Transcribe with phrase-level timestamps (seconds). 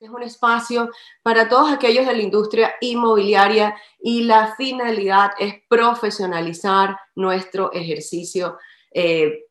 [0.00, 0.88] Es un espacio
[1.22, 8.56] para todos aquellos de la industria inmobiliaria y la finalidad es profesionalizar nuestro ejercicio
[8.94, 9.44] eh,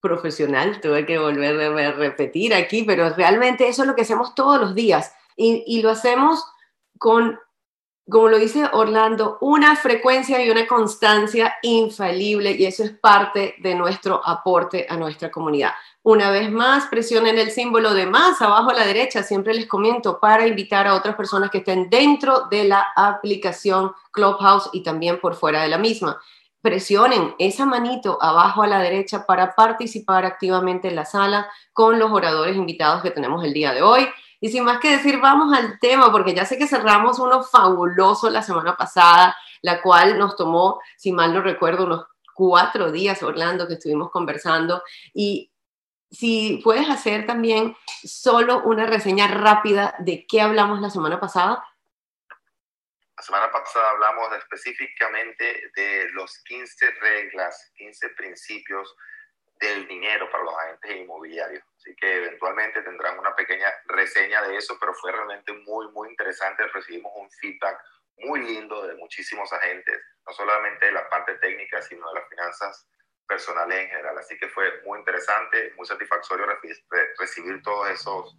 [0.00, 0.80] profesional.
[0.80, 4.76] Tuve que volver a repetir aquí, pero realmente eso es lo que hacemos todos los
[4.76, 6.44] días y, y lo hacemos
[7.00, 7.36] con,
[8.10, 13.74] como lo dice Orlando, una frecuencia y una constancia infalible y eso es parte de
[13.74, 15.72] nuestro aporte a nuestra comunidad.
[16.02, 20.18] Una vez más, presionen el símbolo de más abajo a la derecha, siempre les comento,
[20.20, 25.34] para invitar a otras personas que estén dentro de la aplicación Clubhouse y también por
[25.34, 26.18] fuera de la misma.
[26.62, 32.10] Presionen esa manito abajo a la derecha para participar activamente en la sala con los
[32.10, 34.08] oradores invitados que tenemos el día de hoy.
[34.40, 38.30] Y sin más que decir, vamos al tema, porque ya sé que cerramos uno fabuloso
[38.30, 43.66] la semana pasada, la cual nos tomó, si mal no recuerdo, unos cuatro días, Orlando,
[43.66, 44.82] que estuvimos conversando.
[45.12, 45.50] Y
[46.10, 51.64] si puedes hacer también solo una reseña rápida de qué hablamos la semana pasada.
[53.16, 58.94] La semana pasada hablamos específicamente de los 15 reglas, 15 principios
[59.60, 61.64] del dinero para los agentes inmobiliarios.
[61.76, 66.66] Así que eventualmente tendrán una pequeña reseña de eso, pero fue realmente muy, muy interesante.
[66.68, 67.78] Recibimos un feedback
[68.18, 72.88] muy lindo de muchísimos agentes, no solamente de la parte técnica, sino de las finanzas
[73.26, 74.18] personales en general.
[74.18, 76.46] Así que fue muy interesante, muy satisfactorio
[77.18, 78.36] recibir todos esos,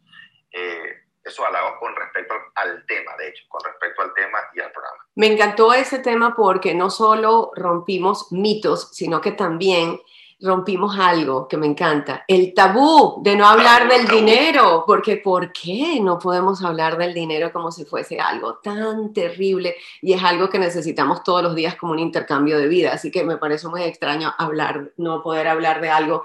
[0.52, 4.72] eh, esos halagos con respecto al tema, de hecho, con respecto al tema y al
[4.72, 5.06] programa.
[5.16, 10.00] Me encantó ese tema porque no solo rompimos mitos, sino que también
[10.42, 16.00] rompimos algo que me encanta, el tabú de no hablar del dinero, porque ¿por qué
[16.02, 19.76] no podemos hablar del dinero como si fuese algo tan terrible?
[20.02, 23.24] Y es algo que necesitamos todos los días como un intercambio de vida, así que
[23.24, 26.24] me parece muy extraño hablar, no poder hablar de algo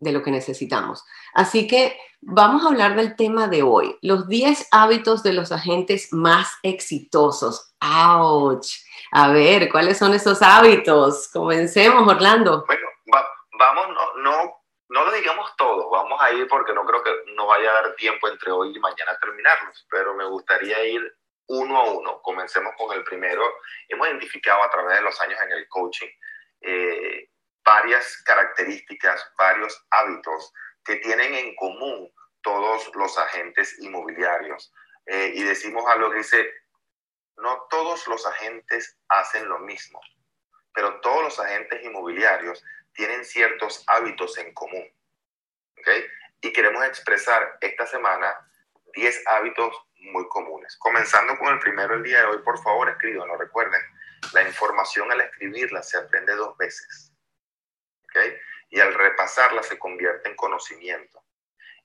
[0.00, 1.04] de lo que necesitamos.
[1.32, 6.12] Así que vamos a hablar del tema de hoy, los 10 hábitos de los agentes
[6.12, 7.72] más exitosos.
[7.78, 8.66] ¡Auch!
[9.12, 11.28] A ver, ¿cuáles son esos hábitos?
[11.32, 12.64] Comencemos, Orlando.
[12.66, 12.82] Bueno,
[13.58, 17.46] vamos, no, no, no lo digamos todo, vamos a ir porque no creo que no
[17.46, 21.16] vaya a dar tiempo entre hoy y mañana a terminarlos, pero me gustaría ir
[21.46, 22.22] uno a uno.
[22.22, 23.42] Comencemos con el primero.
[23.88, 26.08] Hemos identificado a través de los años en el coaching
[26.60, 27.28] eh,
[27.64, 30.52] varias características, varios hábitos
[30.84, 34.72] que tienen en común todos los agentes inmobiliarios.
[35.06, 36.50] Eh, y decimos algo que dice,
[37.36, 40.00] no todos los agentes hacen lo mismo,
[40.72, 42.62] pero todos los agentes inmobiliarios
[42.94, 44.84] tienen ciertos hábitos en común.
[45.78, 46.04] ¿okay?
[46.40, 48.34] Y queremos expresar esta semana
[48.94, 50.76] 10 hábitos muy comunes.
[50.78, 53.36] Comenzando con el primero el día de hoy, por favor, escríbanlo.
[53.36, 53.80] Recuerden,
[54.32, 57.12] la información al escribirla se aprende dos veces.
[58.04, 58.36] ¿okay?
[58.70, 61.24] Y al repasarla se convierte en conocimiento.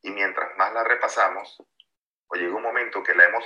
[0.02, 1.62] Y mientras más la repasamos,
[2.28, 3.44] o llega un momento que la hemos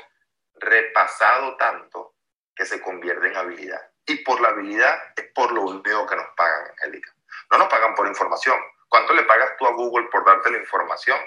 [0.56, 2.16] repasado tanto
[2.56, 3.92] que se convierte en habilidad.
[4.06, 7.14] Y por la habilidad es por lo único que nos pagan, Angélica.
[7.52, 8.58] No nos pagan por información.
[8.90, 11.20] ¿Cuánto le pagas tú a Google por darte la información?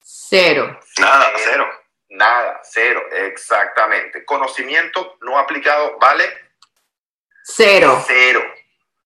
[0.00, 0.78] Cero.
[0.98, 1.70] Nada, cero.
[2.10, 4.24] Nada, cero, exactamente.
[4.24, 6.24] Conocimiento no aplicado, ¿vale?
[7.42, 8.02] Cero.
[8.06, 8.42] Cero.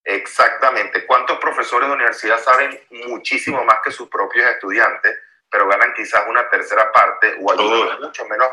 [0.05, 1.07] Exactamente.
[1.07, 5.17] ¿Cuántos profesores de universidad saben muchísimo más que sus propios estudiantes,
[5.51, 8.49] pero ganan quizás una tercera parte o ayudan, a mucho menos,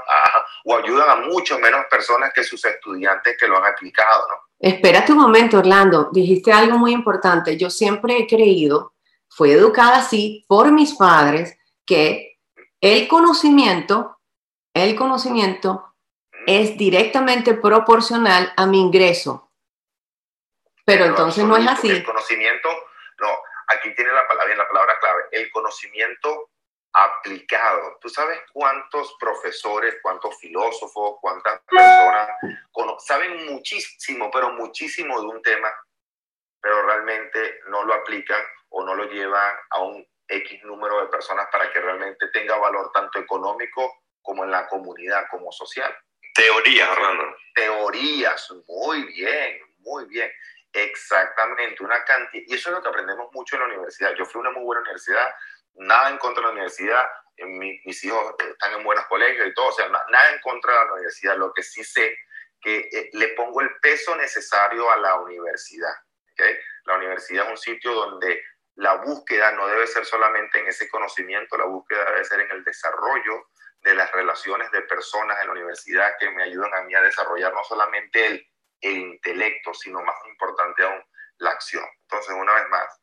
[0.65, 4.44] o ayudan a mucho menos personas que sus estudiantes que lo han aplicado, ¿no?
[4.59, 6.09] Espérate un momento, Orlando.
[6.11, 7.57] Dijiste algo muy importante.
[7.57, 8.93] Yo siempre he creído,
[9.29, 12.39] fui educada así por mis padres, que
[12.81, 14.19] el conocimiento,
[14.73, 15.95] el conocimiento
[16.47, 19.51] es directamente proporcional a mi ingreso.
[20.85, 21.89] Pero, entonces no es así.
[21.89, 22.69] El conocimiento,
[23.19, 23.27] no,
[23.67, 25.23] aquí tiene la palabra, la palabra clave.
[25.31, 26.51] El conocimiento
[26.95, 27.97] aplicado.
[28.01, 32.29] ¿Tú sabes cuántos profesores, cuántos filósofos, cuántas personas
[32.99, 35.71] saben muchísimo, pero muchísimo de un tema,
[36.61, 41.47] pero realmente no lo aplican o no lo llevan a un X número de personas
[41.51, 45.95] para que realmente tenga valor tanto económico como en la comunidad, como social?
[46.33, 47.35] Teorías, Orlando.
[47.53, 50.31] Teorías, muy bien, muy bien.
[50.73, 52.43] Exactamente, una cantidad.
[52.47, 54.13] Y eso es lo que aprendemos mucho en la universidad.
[54.15, 55.33] Yo fui a una muy buena universidad,
[55.75, 57.05] nada en contra de la universidad,
[57.37, 60.85] eh, mis hijos están en buenos colegios y todo, o sea, nada en contra de
[60.85, 62.17] la universidad, lo que sí sé
[62.61, 65.93] que eh, le pongo el peso necesario a la universidad.
[66.85, 68.43] La universidad es un sitio donde
[68.75, 72.63] la búsqueda no debe ser solamente en ese conocimiento, la búsqueda debe ser en el
[72.63, 73.47] desarrollo
[73.81, 77.53] de las relaciones de personas en la universidad que me ayudan a mí a desarrollar
[77.53, 78.47] no solamente el,
[78.81, 81.03] el intelecto, sino más importante aún,
[81.37, 81.85] la acción.
[82.01, 83.01] Entonces, una vez más,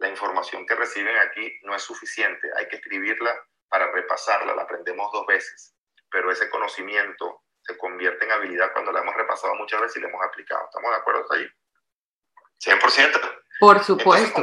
[0.00, 3.32] la información que reciben aquí no es suficiente, hay que escribirla
[3.68, 5.76] para repasarla, la aprendemos dos veces.
[6.12, 10.08] pero ese conocimiento se convierte en habilidad cuando la hemos repasado muchas veces y la
[10.08, 10.64] hemos aplicado.
[10.64, 11.46] ¿Estamos de acuerdo hasta ahí?
[12.58, 13.42] 100%.
[13.60, 14.42] Por supuesto.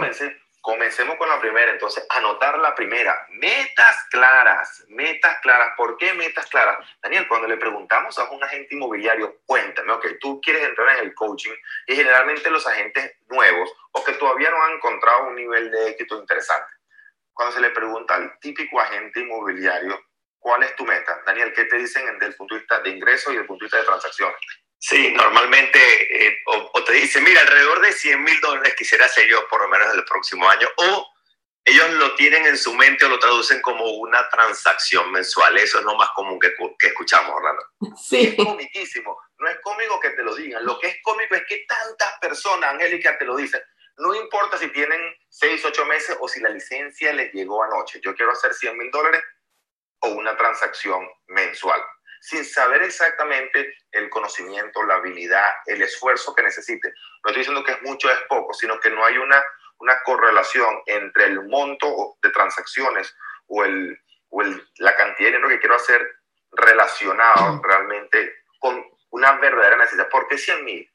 [0.68, 1.72] Comencemos con la primera.
[1.72, 3.26] Entonces, anotar la primera.
[3.30, 5.72] Metas claras, metas claras.
[5.78, 6.86] ¿Por qué metas claras?
[7.02, 11.16] Daniel, cuando le preguntamos a un agente inmobiliario, cuéntame, ok, tú quieres entrar en el
[11.16, 11.54] coaching
[11.88, 16.20] y generalmente los agentes nuevos o que todavía no han encontrado un nivel de éxito
[16.20, 16.74] interesante.
[17.32, 19.98] Cuando se le pregunta al típico agente inmobiliario,
[20.38, 21.22] ¿cuál es tu meta?
[21.26, 23.64] Daniel, ¿qué te dicen desde el punto de vista de ingresos y desde el punto
[23.64, 24.67] de vista de transacciones?
[24.80, 25.80] Sí, normalmente
[26.28, 29.68] eh, o, te dicen, mira, alrededor de 100 mil dólares quisiera hacer yo por lo
[29.68, 31.08] menos el próximo año, o
[31.66, 35.58] ellos lo tienen en su mente o lo traducen como una transacción mensual.
[35.58, 37.62] Eso es lo más común que, que escuchamos, Orlando.
[37.98, 38.36] Sí.
[38.38, 39.20] Es comiquísimo.
[39.40, 40.64] No es cómico que te lo digan.
[40.66, 43.62] Lo que es cómico es que tantas personas, Angélica, te lo dicen.
[43.98, 48.00] No importa si tienen 6, 8 meses o si la licencia les llegó anoche.
[48.02, 49.22] Yo quiero hacer 100 mil dólares
[50.00, 51.84] o una transacción mensual
[52.22, 56.90] sin saber exactamente el conocimiento, la habilidad, el esfuerzo que necesite.
[57.24, 59.44] No estoy diciendo que es mucho o es poco, sino que no hay una,
[59.80, 63.16] una correlación entre el monto de transacciones
[63.48, 64.00] o, el,
[64.30, 66.06] o el, la cantidad de dinero que quiero hacer
[66.52, 70.10] relacionado realmente con una verdadera necesidad.
[70.10, 70.92] ¿Por qué 100 mil?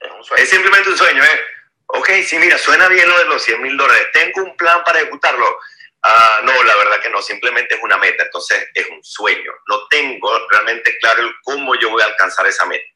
[0.00, 0.42] Es, un sueño.
[0.42, 1.22] es simplemente un sueño.
[1.22, 1.40] ¿eh?
[1.86, 4.08] Ok, sí, mira, suena bien lo de los 100 mil dólares.
[4.12, 5.58] ¿Tengo un plan para ejecutarlo?
[6.02, 8.24] Ah, no, la verdad que no, simplemente es una meta.
[8.24, 9.52] Entonces es un sueño.
[9.68, 12.92] No tengo realmente claro el cómo yo voy a alcanzar esa meta.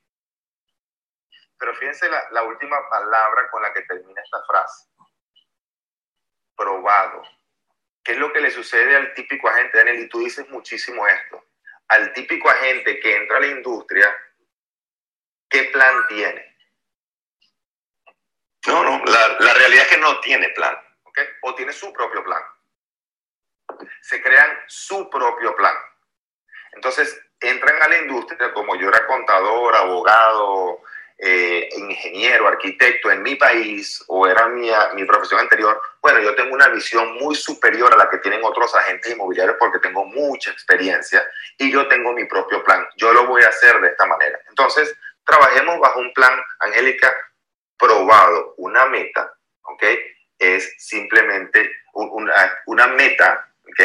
[1.58, 4.88] Pero fíjense la, la última palabra con la que termina esta frase.
[6.56, 7.23] Probado
[8.02, 10.00] ¿Qué es lo que le sucede al típico agente, Daniel?
[10.00, 11.47] Y tú dices muchísimo esto.
[11.88, 14.17] Al típico agente que entra a la industria,
[15.49, 16.56] ¿qué plan tiene?
[18.67, 20.76] No, no, la, realidad es que no tiene plan.
[21.05, 21.26] ¿okay?
[21.43, 22.43] O tiene su propio plan.
[24.02, 25.75] Se crean su propio plan.
[26.73, 30.82] Entonces, entran a la industria como yo era contador, abogado,
[31.23, 36.55] eh, ingeniero, arquitecto en mi país o era mi, mi profesión anterior, bueno, yo tengo
[36.55, 41.23] una visión muy superior a la que tienen otros agentes inmobiliarios porque tengo mucha experiencia
[41.59, 42.87] y yo tengo mi propio plan.
[42.97, 44.41] Yo lo voy a hacer de esta manera.
[44.49, 47.15] Entonces, trabajemos bajo un plan, Angélica,
[47.79, 49.31] probado, una meta,
[49.63, 49.85] ¿ok?
[50.39, 53.81] Es simplemente una, una meta, ¿ok?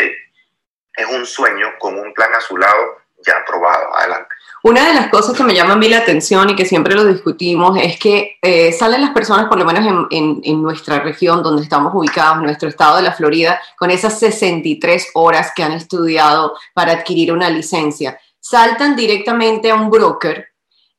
[0.96, 3.96] Es un sueño con un plan a su lado ya probado.
[3.96, 4.30] Adelante.
[4.64, 7.06] Una de las cosas que me llama a mí la atención y que siempre lo
[7.06, 11.62] discutimos es que eh, salen las personas, por lo menos en, en, nuestra región donde
[11.62, 16.58] estamos ubicados, en nuestro estado de la Florida, con esas 63 horas que han estudiado
[16.74, 18.20] para adquirir una licencia.
[18.40, 20.48] Saltan directamente a un broker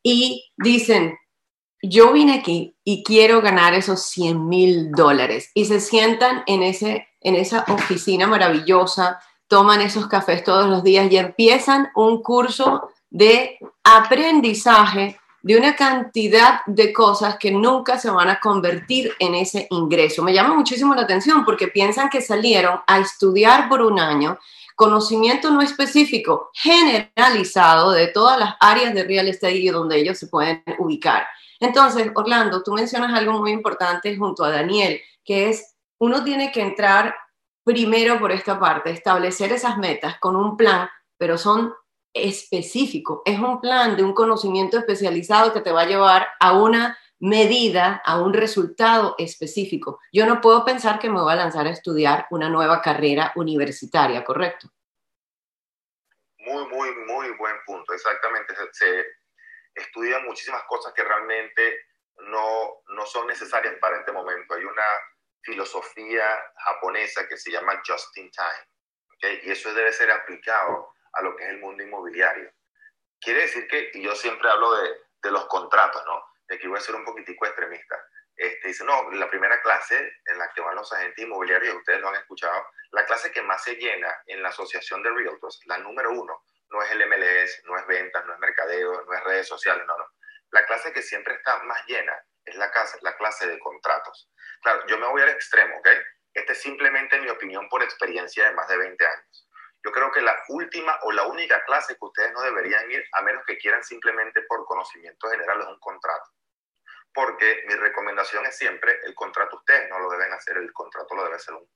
[0.01, 1.17] y dicen,
[1.81, 5.51] yo vine aquí y quiero ganar esos 100 mil dólares.
[5.53, 11.11] Y se sientan en, ese, en esa oficina maravillosa, toman esos cafés todos los días
[11.11, 18.29] y empiezan un curso de aprendizaje de una cantidad de cosas que nunca se van
[18.29, 20.21] a convertir en ese ingreso.
[20.21, 24.37] Me llama muchísimo la atención porque piensan que salieron a estudiar por un año
[24.75, 30.63] conocimiento no específico, generalizado de todas las áreas de real estate donde ellos se pueden
[30.77, 31.25] ubicar.
[31.59, 36.61] Entonces, Orlando, tú mencionas algo muy importante junto a Daniel, que es uno tiene que
[36.61, 37.15] entrar
[37.67, 41.75] primero por esta parte, establecer esas metas con un plan, pero son
[42.13, 46.97] específico, es un plan de un conocimiento especializado que te va a llevar a una
[47.19, 49.99] medida, a un resultado específico.
[50.13, 54.23] Yo no puedo pensar que me voy a lanzar a estudiar una nueva carrera universitaria,
[54.23, 54.69] ¿correcto?
[56.37, 58.53] Muy, muy, muy buen punto, exactamente.
[58.71, 59.05] Se,
[59.75, 61.81] estudian muchísimas cosas que realmente
[62.29, 64.53] no, no son necesarias para este momento.
[64.53, 64.83] Hay una
[65.47, 66.27] filosofía
[66.57, 71.45] japonesa que se llama just in time, y eso debe ser aplicado a lo que
[71.45, 72.51] es el mundo inmobiliario.
[73.21, 74.89] Quiere decir que, y yo siempre hablo de,
[75.23, 76.21] de los contratos, ¿no?
[76.47, 77.95] De aquí voy a ser un poquitico extremista.
[78.35, 82.09] Este, dice, no, la primera clase en la que van los agentes inmobiliarios, ustedes lo
[82.09, 86.11] han escuchado, La clase que más se llena en la Asociación de Realtors, la número
[86.11, 89.85] uno, no es el MLS, no es ventas, no es mercadeo, no es redes sociales,
[89.87, 90.05] no, no.
[90.51, 92.13] La clase que siempre está más llena
[92.45, 94.29] es la clase, la clase de contratos.
[94.61, 95.87] Claro, yo me voy al extremo, ¿ok?
[96.33, 99.47] Esta es simplemente mi opinión por experiencia de más de 20 años.
[99.83, 103.21] Yo creo que la última o la única clase que ustedes no deberían ir, a
[103.21, 106.29] menos que quieran simplemente por conocimiento general, es un contrato.
[107.13, 111.23] Porque mi recomendación es siempre, el contrato ustedes no lo deben hacer, el contrato lo
[111.23, 111.67] debe hacer un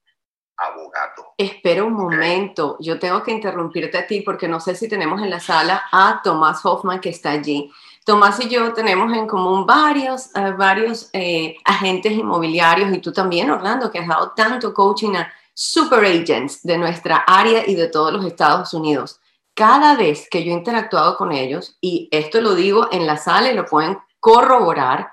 [0.58, 1.34] abogado.
[1.38, 5.30] Espera un momento, yo tengo que interrumpirte a ti porque no sé si tenemos en
[5.30, 7.72] la sala a Tomás Hoffman que está allí.
[8.04, 13.50] Tomás y yo tenemos en común varios, eh, varios eh, agentes inmobiliarios y tú también,
[13.50, 18.12] Orlando, que has dado tanto coaching a super agents de nuestra área y de todos
[18.12, 19.20] los Estados Unidos.
[19.54, 23.52] Cada vez que yo he interactuado con ellos, y esto lo digo en la sala
[23.52, 25.12] y lo pueden corroborar,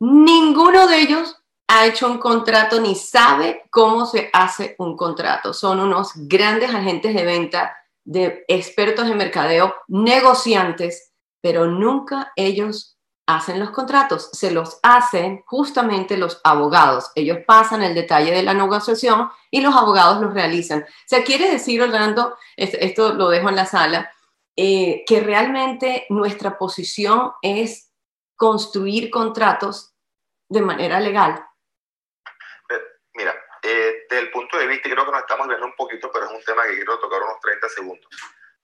[0.00, 1.36] ninguno de ellos
[1.68, 5.54] ha hecho un contrato ni sabe cómo se hace un contrato.
[5.54, 11.09] Son unos grandes agentes de venta, de expertos en mercadeo, negociantes,
[11.40, 17.12] pero nunca ellos hacen los contratos, se los hacen justamente los abogados.
[17.14, 20.82] Ellos pasan el detalle de la negociación y los abogados los realizan.
[20.82, 24.10] O sea, quiere decir, Orlando, esto lo dejo en la sala,
[24.56, 27.92] eh, que realmente nuestra posición es
[28.36, 29.94] construir contratos
[30.48, 31.44] de manera legal
[33.14, 36.26] Mira, eh, desde el punto de vista, creo que nos estamos viendo un poquito, pero
[36.26, 38.08] es un tema que quiero tocar unos 30 segundos.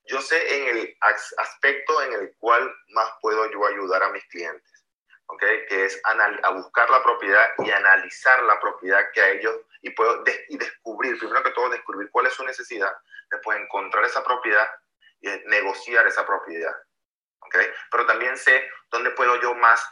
[0.06, 0.98] Yo sé en el
[1.38, 4.86] aspecto en el cual más puedo yo ayudar a mis clientes,
[5.26, 5.66] ¿okay?
[5.66, 10.22] que es a buscar la propiedad y analizar la propiedad que a ellos, y, puedo
[10.48, 12.96] y descubrir, primero que todo, descubrir cuál es su necesidad,
[13.30, 14.68] después encontrar esa propiedad
[15.20, 16.75] y negociar esa propiedad.
[17.40, 17.68] ¿okay?
[17.90, 19.84] Pero también sé dónde puedo yo más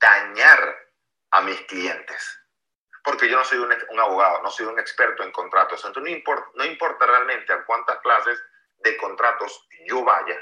[0.00, 0.76] dañar
[1.30, 2.44] a mis clientes
[3.04, 5.84] porque yo no soy un, abogado, no soy un experto en contratos.
[5.84, 8.42] Entonces no importa, no importa realmente a cuántas clases
[8.84, 10.38] de contratos yo vaya,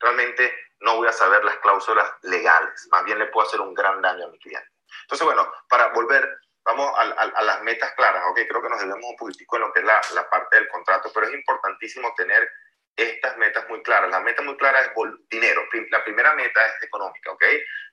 [0.00, 4.02] realmente no voy a saber las cláusulas legales, más bien le puedo hacer un gran
[4.02, 4.68] daño a mi cliente.
[5.02, 9.16] Entonces, bueno, para volver, vamos a, las metas claras, ok, creo que nos debemos un
[9.16, 12.50] poquitico en lo que es la, la parte del contrato, pero es importantísimo tener
[12.96, 14.10] estas metas muy claras.
[14.10, 14.90] La meta muy clara es
[15.28, 15.62] dinero.
[15.90, 17.44] La primera meta es económica, ¿ok?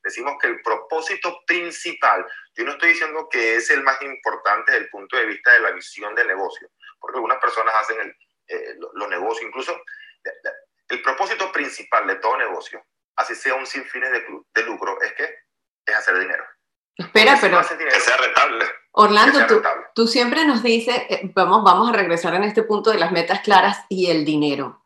[0.03, 4.86] Decimos que el propósito principal, yo no estoy diciendo que es el más importante desde
[4.86, 6.69] el punto de vista de la visión del negocio,
[7.00, 8.15] porque algunas personas hacen el,
[8.51, 9.75] eh, los negocios, incluso
[10.89, 12.84] el propósito principal de todo negocio,
[13.15, 15.24] así sea un sin fines de, lucro, es que
[15.86, 16.43] es hacer dinero.
[16.98, 17.60] Espera, pero...
[17.60, 18.65] que sea rentable.
[18.91, 19.62] Orlando, tú,
[19.96, 23.39] tú, siempre nos dices, eh, vamos, vamos a regresar en este punto de las metas
[23.39, 24.84] claras y el dinero.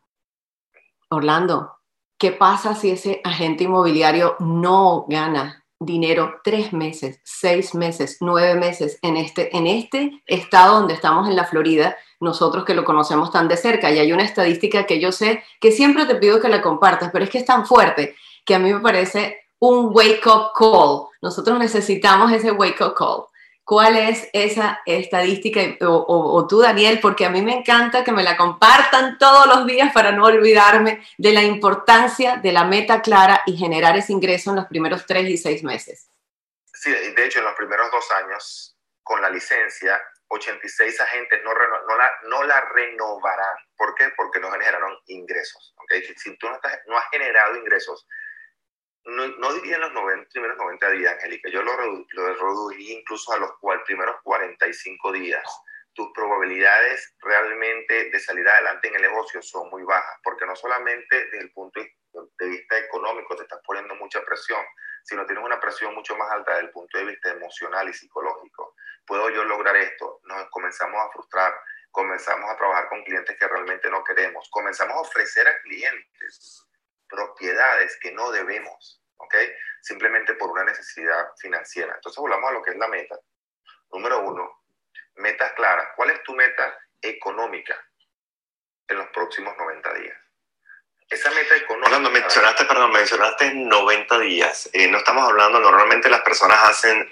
[1.09, 1.79] Orlando,
[2.19, 8.99] ¿qué pasa si ese agente inmobiliario no gana dinero tres meses, seis meses, nueve meses
[9.01, 13.47] en este, en este estado donde estamos en la Florida, nosotros que lo conocemos tan
[13.47, 13.89] de cerca?
[13.91, 17.23] Y hay una estadística que yo sé que siempre te pido que la compartas, pero
[17.23, 21.07] es que es tan fuerte que a mí me parece un wake-up call.
[21.21, 23.27] Nosotros necesitamos ese wake-up call
[23.65, 28.37] cuál es esa estadística o, tú, Daniel, porque a mí me encanta que me la
[28.37, 33.57] compartan todos los días para no olvidarme de la importancia de la meta clara y
[33.57, 36.07] generar ese ingreso en los primeros tres y seis meses.
[36.71, 39.99] Sí, de hecho, en los primeros dos años, con la licencia,
[40.35, 43.57] 86 agentes no, no, la, no la renovarán.
[43.77, 44.09] ¿Por qué?
[44.15, 45.73] Porque no generaron ingresos.
[45.77, 46.03] ¿okay?
[46.03, 48.07] Si, tú no, no has generado ingresos,
[49.05, 53.37] no, diría en los 90, primeros 90 días, Angélica, yo lo, lo reducí incluso a
[53.37, 53.51] los
[53.85, 55.43] primeros 45 días.
[55.93, 61.25] Tus probabilidades realmente de salir adelante en el negocio son muy bajas, porque no solamente
[61.25, 64.61] desde el punto de vista económico te estás poniendo mucha presión,
[65.03, 68.75] sino tienes una presión mucho más alta desde el punto de vista emocional y psicológico.
[69.05, 70.19] ¿Puedo yo lograr esto?
[70.23, 71.53] Nos comenzamos a frustrar,
[71.91, 76.65] comenzamos a trabajar con clientes que realmente no queremos, comenzamos a ofrecer a clientes
[77.07, 79.35] propiedades que no debemos, ¿ok?
[79.81, 81.93] Simplemente por una necesidad financiera.
[81.95, 83.19] Entonces volvamos a lo que es la meta.
[83.91, 84.63] Número uno,
[85.15, 85.89] metas claras.
[85.95, 87.79] ¿Cuál es tu meta económica
[88.87, 90.24] en los próximos 90 días?
[91.09, 91.89] Esa meta económica...
[91.89, 94.69] Cuando mencionaste, perdón, mencionaste 90 días.
[94.73, 97.09] Eh, no estamos hablando, normalmente las personas hacen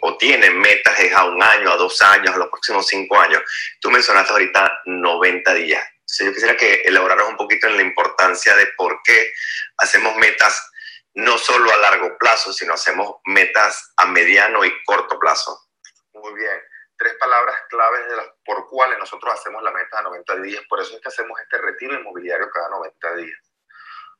[0.00, 3.42] o tienen metas a un año, a dos años, a los próximos cinco años.
[3.80, 5.86] Tú mencionaste ahorita 90 días
[6.24, 9.32] yo quisiera que elaboraras un poquito en la importancia de por qué
[9.78, 10.70] hacemos metas
[11.14, 15.65] no solo a largo plazo, sino hacemos metas a mediano y corto plazo.
[17.36, 20.64] Palabras claves de las por cuáles nosotros hacemos la meta a 90 días.
[20.70, 23.52] Por eso es que hacemos este retiro inmobiliario cada 90 días.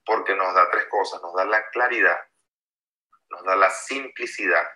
[0.05, 1.23] Porque nos da tres cosas.
[1.23, 2.21] Nos da la claridad,
[3.31, 4.71] nos da la simplicidad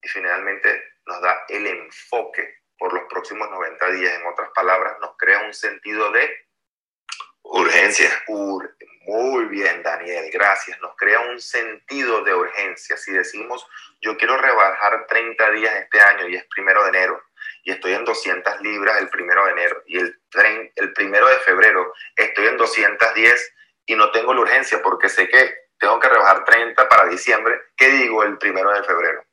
[0.00, 4.14] y finalmente nos da el enfoque por los próximos 90 días.
[4.14, 6.48] En otras palabras, nos crea un sentido de
[7.42, 8.10] urgencia.
[8.28, 10.80] muy bien, Daniel, gracias.
[10.80, 12.96] Nos crea un sentido de urgencia.
[12.96, 13.66] Si decimos,
[14.00, 17.22] yo quiero rebajar 30 días este año y es primero de enero,
[17.64, 20.20] y estoy en 200 libras el primero de enero, y el,
[20.76, 23.54] el primero de febrero estoy en 210
[23.86, 27.88] y no tengo la urgencia porque sé que tengo que rebajar 30 para diciembre, ¿qué
[27.88, 29.24] digo el primero de febrero?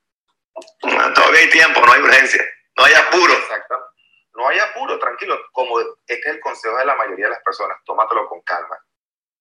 [1.16, 2.44] todavía hay tiempo, no hay urgencia,
[2.78, 3.34] no hay apuro.
[3.34, 3.76] Exacto.
[4.34, 5.38] No hay apuro, tranquilo.
[5.52, 8.78] Como este es el consejo de la mayoría de las personas, tómatelo con calma.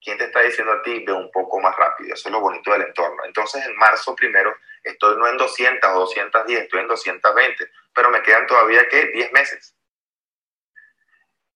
[0.03, 1.05] ¿Quién te está diciendo a ti?
[1.05, 2.15] Ve un poco más rápido.
[2.15, 3.23] Eso es lo bonito del entorno.
[3.25, 8.23] Entonces, en marzo primero, estoy no en 200 o 210, estoy en 220, pero me
[8.23, 9.07] quedan todavía, ¿qué?
[9.07, 9.77] 10 meses.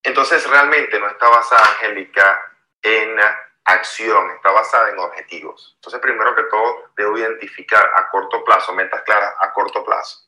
[0.03, 3.19] Entonces, realmente no está basada, Angélica, en
[3.65, 5.73] acción, está basada en objetivos.
[5.77, 10.19] Entonces, primero que todo, debo identificar a corto plazo, metas claras a corto plazo.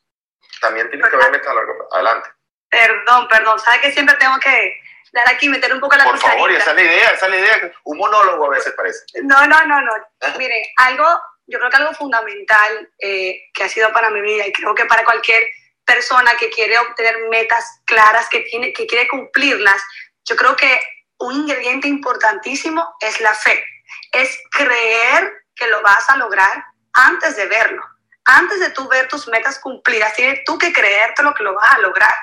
[0.60, 1.94] También tiene que haber metas a largo plazo.
[1.94, 2.30] Adelante.
[2.70, 3.58] Perdón, perdón.
[3.60, 4.80] ¿Sabe que siempre tengo que
[5.16, 7.38] dar aquí, meter un poco la Por favor, esa es la idea, esa es la
[7.38, 7.72] idea.
[7.84, 9.00] Un monólogo a veces parece.
[9.22, 9.92] No, no, no, no.
[10.38, 11.04] Mire, algo,
[11.46, 14.84] yo creo que algo fundamental eh, que ha sido para mi vida y creo que
[14.84, 15.42] para cualquier
[15.84, 19.82] persona que quiere obtener metas claras, que, tiene, que quiere cumplirlas,
[20.24, 20.80] yo creo que
[21.18, 23.64] un ingrediente importantísimo es la fe.
[24.12, 27.82] Es creer que lo vas a lograr antes de verlo.
[28.24, 31.72] Antes de tú ver tus metas cumplidas, tienes tú que creerte lo que lo vas
[31.72, 32.14] a lograr.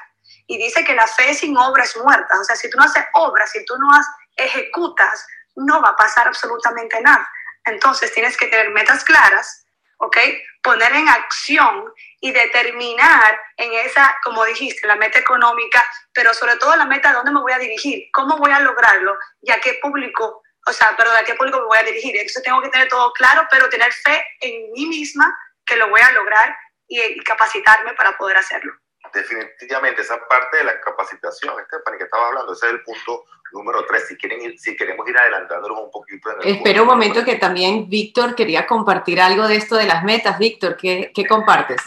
[0.48, 2.40] Y dice que la fe sin obra es muerta.
[2.40, 3.90] O sea, si tú no haces obras, si tú no
[4.36, 7.30] ejecutas, no va a pasar absolutamente nada.
[7.66, 9.66] Entonces tienes que tener metas claras,
[9.98, 10.18] ¿ok?
[10.62, 15.84] Poner en acción y determinar en esa, como dijiste, la meta económica,
[16.14, 19.18] pero sobre todo la meta de dónde me voy a dirigir, cómo voy a lograrlo
[19.42, 22.16] y a qué público, o sea, perdón, a qué público me voy a dirigir.
[22.16, 26.02] Entonces tengo que tener todo claro, pero tener fe en mí misma que lo voy
[26.02, 26.56] a lograr
[26.88, 28.74] y, capacitarme para poder hacerlo.
[29.14, 33.86] Definitivamente, esa parte de la capacitación, Stephanie, que estaba hablando, ese es el punto número
[33.86, 34.08] tres.
[34.08, 36.30] Si, quieren si queremos ir adelantándonos un poquito.
[36.42, 40.40] Espera un momento que también Víctor quería compartir algo de esto de las metas.
[40.40, 41.84] Víctor, ¿qué, qué compartes?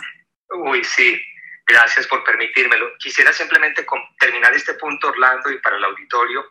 [0.50, 1.20] Uy, sí,
[1.66, 2.96] gracias por permitírmelo.
[2.98, 3.84] Quisiera simplemente
[4.20, 6.44] terminar este punto, Orlando, y para el auditorio,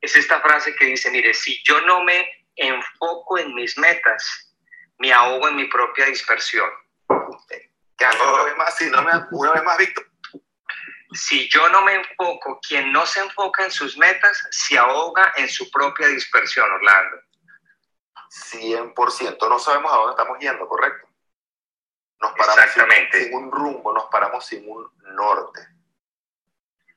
[0.00, 4.54] es esta frase que dice, mire, si yo no me enfoco en mis metas,
[4.98, 6.68] me ahogo en mi propia dispersión.
[8.02, 10.04] Ya, una vez más, sí, no me, una vez más, Víctor.
[11.12, 15.48] Si yo no me enfoco, quien no se enfoca en sus metas, se ahoga en
[15.48, 17.18] su propia dispersión, Orlando.
[18.50, 21.06] 100%, no sabemos a dónde estamos yendo, ¿correcto?
[22.18, 22.72] Nos paramos
[23.12, 25.60] Sin, un rumbo, nos paramos sin un norte.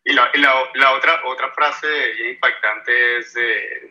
[0.05, 3.35] Y la, la, otra, otra frase impactante es,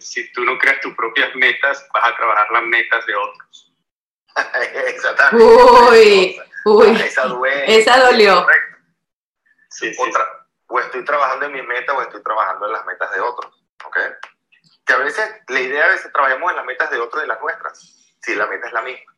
[0.01, 3.73] si tú no creas tus propias metas, vas a trabajar las metas de otros.
[4.87, 5.45] Exactamente.
[5.45, 7.01] Uy, uy.
[7.01, 8.47] Esa, duele, esa dolió.
[9.69, 9.93] Sí,
[10.69, 13.53] o estoy trabajando en mi meta o estoy trabajando en las metas de otros.
[13.87, 13.97] ¿Ok?
[14.85, 17.41] Que a veces, la idea es que trabajemos en las metas de otros y las
[17.41, 17.79] nuestras,
[18.21, 19.13] si la meta es la misma.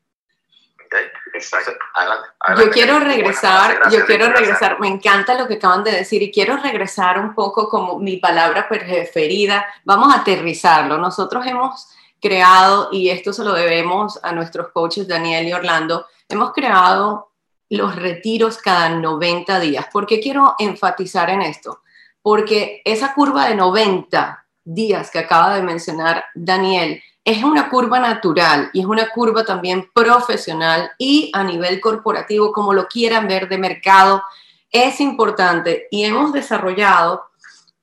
[2.57, 6.57] yo quiero regresar, yo quiero regresar, me encanta lo que acaban de decir y quiero
[6.57, 10.99] regresar un poco como mi palabra preferida, vamos a aterrizarlo.
[10.99, 11.89] Nosotros hemos
[12.21, 17.33] creado, y esto se lo debemos a nuestros coaches Daniel y Orlando, hemos creado
[17.69, 19.87] los retiros cada 90 días.
[19.93, 21.81] ¿Por qué quiero enfatizar en esto?
[22.23, 28.71] Porque esa curva de 90 días que acaba de mencionar Daniel es una curva natural
[28.73, 33.59] y es una curva también profesional y a nivel corporativo, como lo quieran ver de
[33.59, 34.23] mercado,
[34.71, 37.25] es importante y hemos desarrollado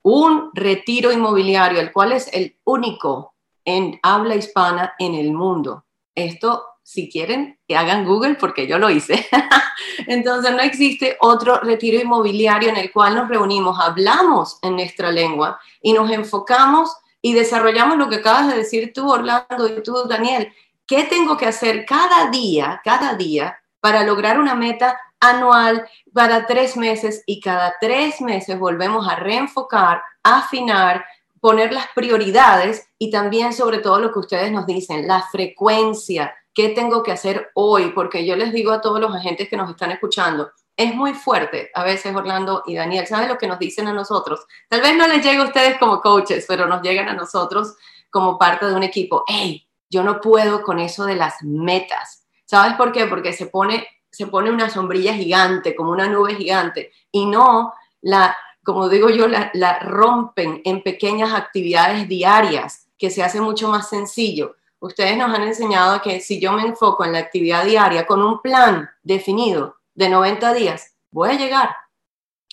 [0.01, 3.33] un retiro inmobiliario, el cual es el único
[3.65, 5.85] en habla hispana en el mundo.
[6.15, 9.25] Esto, si quieren, que hagan Google porque yo lo hice.
[10.07, 15.59] Entonces, no existe otro retiro inmobiliario en el cual nos reunimos, hablamos en nuestra lengua
[15.81, 20.53] y nos enfocamos y desarrollamos lo que acabas de decir tú, Orlando, y tú, Daniel.
[20.85, 26.75] ¿Qué tengo que hacer cada día, cada día, para lograr una meta anual para tres
[26.75, 31.05] meses y cada tres meses volvemos a reenfocar, afinar,
[31.39, 36.69] poner las prioridades y también sobre todo lo que ustedes nos dicen, la frecuencia, qué
[36.69, 39.91] tengo que hacer hoy, porque yo les digo a todos los agentes que nos están
[39.91, 43.93] escuchando, es muy fuerte a veces Orlando y Daniel, ¿sabes lo que nos dicen a
[43.93, 44.45] nosotros?
[44.69, 47.75] Tal vez no les llegue a ustedes como coaches, pero nos llegan a nosotros
[48.09, 49.23] como parte de un equipo.
[49.27, 52.25] Hey, yo no puedo con eso de las metas.
[52.45, 53.05] ¿Sabes por qué?
[53.05, 58.35] Porque se pone, se pone una sombrilla gigante, como una nube gigante, y no la,
[58.63, 63.89] como digo yo, la, la rompen en pequeñas actividades diarias, que se hace mucho más
[63.89, 64.55] sencillo.
[64.83, 68.41] Ustedes nos han enseñado que si yo me enfoco en la actividad diaria con un
[68.41, 71.73] plan definido, de 90 días, voy a llegar.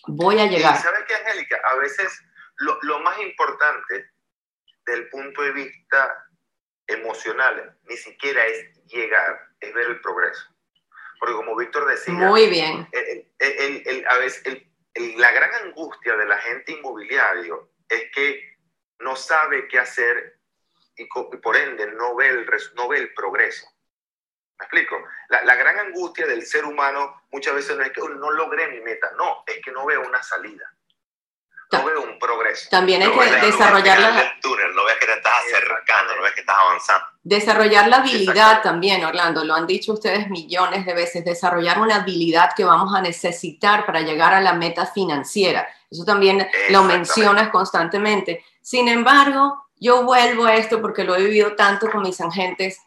[0.07, 0.77] voy a llegar.
[0.77, 1.61] ¿Sabes qué, Angélica?
[1.73, 2.23] A veces
[2.59, 4.13] lo, lo más importante
[4.87, 6.29] del punto de vista
[6.87, 10.55] emocional ni siquiera es llegar, es ver el progreso.
[11.19, 12.89] Porque como Víctor decía, muy bien.
[12.93, 14.63] El, el, a veces
[15.17, 18.57] la gran angustia de la gente inmobiliario es que
[19.01, 20.40] no sabe qué hacer
[21.03, 23.67] y, por ende no ve el, no ve el progreso.
[24.59, 24.97] ¿Me explico?
[25.29, 28.81] La, la, gran angustia del ser humano muchas veces no es que no logré mi
[28.81, 30.71] meta, no, es que no veo una salida
[31.73, 32.69] no veo un progreso.
[32.71, 34.35] También hay que desarrollar la...
[34.41, 37.07] túnel, no ves que te estás acercando, no ves que estás avanzando.
[37.23, 42.51] Desarrollar la habilidad también, Orlando, lo han dicho ustedes millones de veces, desarrollar una habilidad
[42.57, 45.69] que vamos a necesitar para llegar a la meta financiera.
[45.91, 48.45] Eso también lo mencionas constantemente.
[48.63, 52.79] Sin embargo, yo vuelvo a esto porque lo he vivido tanto con mis agentes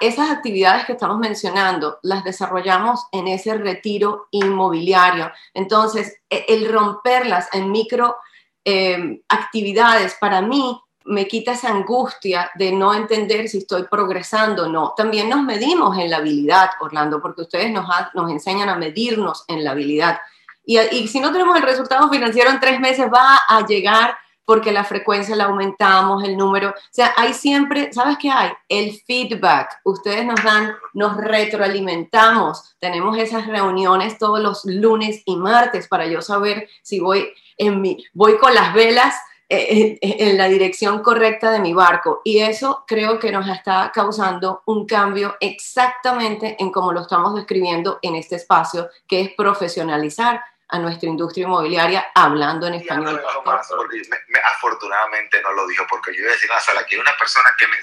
[0.00, 5.32] esas actividades que estamos mencionando las desarrollamos en ese retiro inmobiliario.
[5.54, 8.16] Entonces, e, el romperlas en micro
[8.64, 14.68] eh, actividades para mí me quita esa angustia de no entender si estoy progresando o
[14.68, 14.94] no.
[14.96, 19.64] También nos medimos en la habilidad, Orlando, porque ustedes nos, nos enseñan a medirnos en
[19.64, 20.20] la habilidad.
[20.64, 24.72] Y, y si no tenemos el resultado financiero en tres meses, va a llegar porque
[24.72, 28.50] la frecuencia la aumentamos, el número, o sea, hay siempre, ¿sabes qué hay?
[28.68, 29.80] El feedback.
[29.84, 32.74] Ustedes nos dan, nos retroalimentamos.
[32.78, 38.04] Tenemos esas reuniones todos los lunes y martes para yo saber si voy en mi,
[38.12, 39.14] voy con las velas
[39.48, 42.20] eh, en, en la dirección correcta de mi barco.
[42.24, 47.98] Y eso creo que nos está causando un cambio exactamente en cómo lo estamos describiendo
[48.02, 50.42] en este espacio, que es profesionalizar
[50.74, 53.22] a nuestra industria inmobiliaria hablando en español.
[54.44, 56.50] afortunadamente no lo dijo, porque yo iba a decir,
[56.88, 57.78] que hay una persona que me,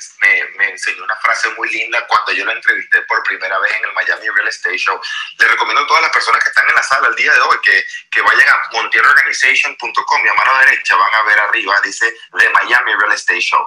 [0.57, 3.93] me, enseñó una frase muy linda cuando yo la entrevisté por primera vez en el
[3.93, 4.99] Miami Real Estate Show.
[5.39, 7.57] Le recomiendo a todas las personas que están en la sala el día de hoy
[7.63, 12.49] que, que vayan a montierorganization.com y a mano derecha van a ver arriba, dice The
[12.49, 13.65] Miami Real Estate Show.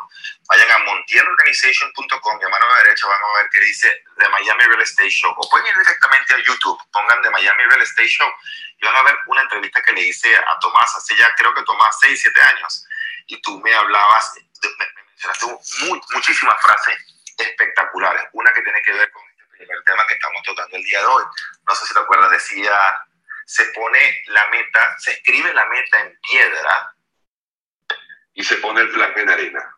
[0.49, 4.83] Vayan a montierorganization.com y a mano derecha van a ver que dice The Miami Real
[4.83, 5.35] Estate Show.
[5.37, 8.29] O pueden ir directamente a YouTube, pongan The Miami Real Estate Show
[8.85, 11.97] van a ver una entrevista que le hice a Tomás hace ya creo que Tomás
[12.01, 12.87] 6, 7 años.
[13.27, 15.47] Y tú me hablabas, me, mencionaste
[15.87, 16.97] muy, muchísimas frases
[17.38, 18.25] espectaculares.
[18.33, 21.07] Una que tiene que ver con este primer tema que estamos tratando el día de
[21.07, 21.25] hoy.
[21.66, 22.77] No sé si te acuerdas, decía,
[23.47, 26.94] se pone la meta, se escribe la meta en piedra
[28.35, 29.77] y se pone el plan en arena.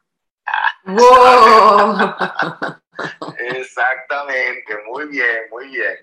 [0.85, 2.77] ¡Wow!
[3.39, 5.97] Exactamente, muy bien, muy bien.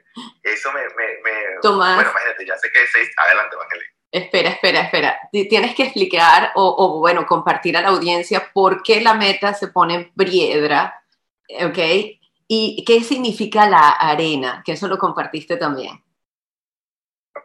[0.44, 0.82] Eso me...
[0.82, 1.96] me, Tomás.
[1.96, 3.10] Bueno, imagínate, ya sé que es seis.
[3.18, 3.90] Adelante, Evangelina.
[4.12, 5.20] Espera, espera, espera.
[5.32, 9.70] Tienes que explicar o, o, bueno, compartir a la audiencia por qué la meta se
[9.70, 11.04] pone en piedra,
[11.50, 11.80] ¿ok?
[12.48, 16.04] Y qué significa la arena, que eso lo compartiste también.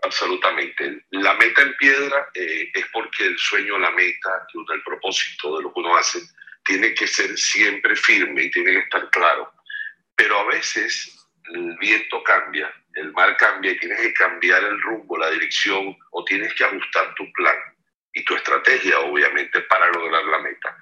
[0.02, 1.06] Absolutamente.
[1.10, 5.72] La meta en piedra eh, es porque el sueño, la meta, el propósito de lo
[5.72, 6.20] que uno hace,
[6.68, 9.50] tiene que ser siempre firme y tiene que estar claro.
[10.14, 15.16] Pero a veces el viento cambia, el mar cambia y tienes que cambiar el rumbo,
[15.16, 17.56] la dirección o tienes que ajustar tu plan
[18.12, 20.76] y tu estrategia, obviamente, para lograr la meta.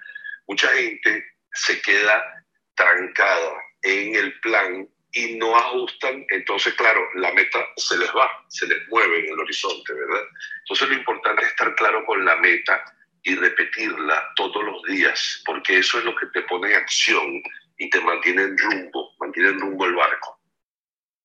[0.49, 2.45] Mucha gente se queda
[2.75, 8.67] trancada en el plan y no ajustan, entonces claro, la meta se les va, se
[8.67, 10.27] les mueve en el horizonte, ¿verdad?
[10.59, 12.85] Entonces lo importante es estar claro con la meta
[13.27, 17.43] y repetirla todos los días, porque eso es lo que te pone en acción
[17.77, 20.39] y te mantiene en rumbo, mantiene en rumbo el barco.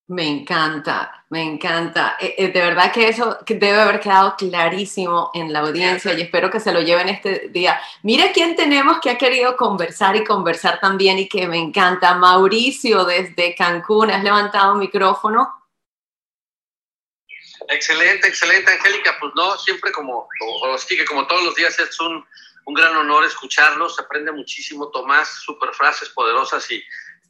[0.08, 2.16] Me encanta, me encanta.
[2.20, 6.50] Eh, eh, de verdad que eso debe haber quedado clarísimo en la audiencia y espero
[6.50, 7.80] que se lo lleven este día.
[8.02, 12.16] Mira quién tenemos que ha querido conversar y conversar también y que me encanta.
[12.16, 15.61] Mauricio desde Cancún, has levantado un micrófono.
[17.72, 19.16] Excelente, excelente, Angélica.
[19.18, 20.28] Pues no, siempre como,
[20.88, 22.24] que como todos los días es un,
[22.66, 26.82] un, gran honor escucharlos, se aprende muchísimo, Tomás, super frases poderosas y,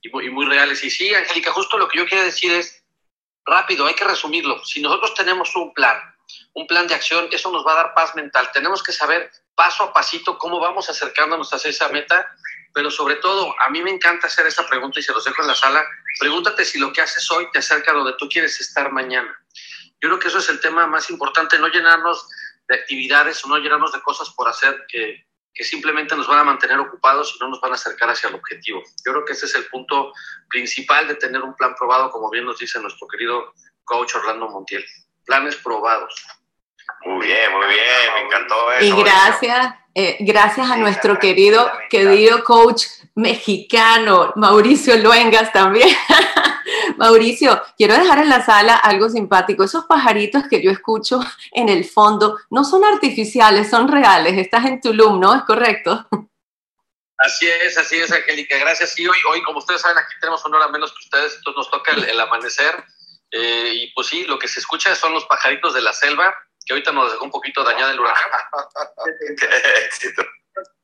[0.02, 0.82] y, muy, y, muy, reales.
[0.84, 2.82] Y sí, Angélica, justo lo que yo quiero decir es,
[3.44, 4.64] rápido, hay que resumirlo.
[4.64, 5.98] Si nosotros tenemos un plan,
[6.54, 8.50] un plan de acción, eso nos va a dar paz mental.
[8.52, 12.34] Tenemos que saber paso a pasito cómo vamos acercándonos hacia esa meta,
[12.74, 15.48] pero sobre todo, a mí me encanta hacer esta pregunta y se los dejo en
[15.48, 15.84] la sala.
[16.18, 19.38] Pregúntate si lo que haces hoy te acerca a donde tú quieres estar mañana.
[20.02, 22.28] Yo creo que eso es el tema más importante, no llenarnos
[22.68, 26.44] de actividades o no llenarnos de cosas por hacer que, que simplemente nos van a
[26.44, 28.82] mantener ocupados y no nos van a acercar hacia el objetivo.
[29.04, 30.12] Yo creo que ese es el punto
[30.48, 34.84] principal de tener un plan probado, como bien nos dice nuestro querido coach Orlando Montiel.
[35.24, 36.14] Planes probados.
[37.04, 38.84] Muy bien, muy bien, me encantó eso.
[38.84, 45.88] Y gracias, eh, gracias a nuestro querido, querido coach mexicano, Mauricio Luengas también.
[46.96, 49.64] Mauricio, quiero dejar en la sala algo simpático.
[49.64, 51.20] Esos pajaritos que yo escucho
[51.52, 54.38] en el fondo no son artificiales, son reales.
[54.38, 55.34] Estás en Tulum, ¿no?
[55.34, 56.06] ¿Es correcto?
[57.18, 58.58] Así es, así es, Angélica.
[58.58, 58.94] Gracias.
[58.94, 61.36] Sí, hoy, hoy, como ustedes saben, aquí tenemos una hora menos que ustedes.
[61.36, 62.84] Entonces nos toca el, amanecer.
[63.30, 66.72] Eh, y pues sí, lo que se escucha son los pajaritos de la selva, que
[66.74, 68.30] ahorita nos dejó un poquito dañada el huracán.
[69.38, 70.22] Qué éxito.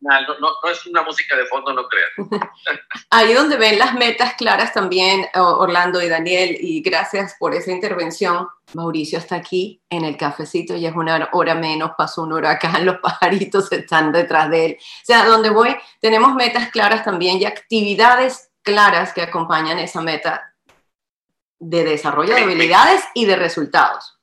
[0.01, 2.31] No, no, es una música de fondo, no crean.
[3.11, 8.49] Ahí donde ven las metas claras también, Orlando y Daniel, y gracias por esa intervención.
[8.75, 12.99] Mauricio está aquí en el cafecito, ya es una hora menos, pasó un huracán, los
[12.99, 14.77] pajaritos están detrás de él.
[14.79, 20.55] O sea, donde voy, tenemos metas claras también y actividades claras que acompañan esa meta
[21.59, 24.19] de desarrollo de habilidades y de resultados.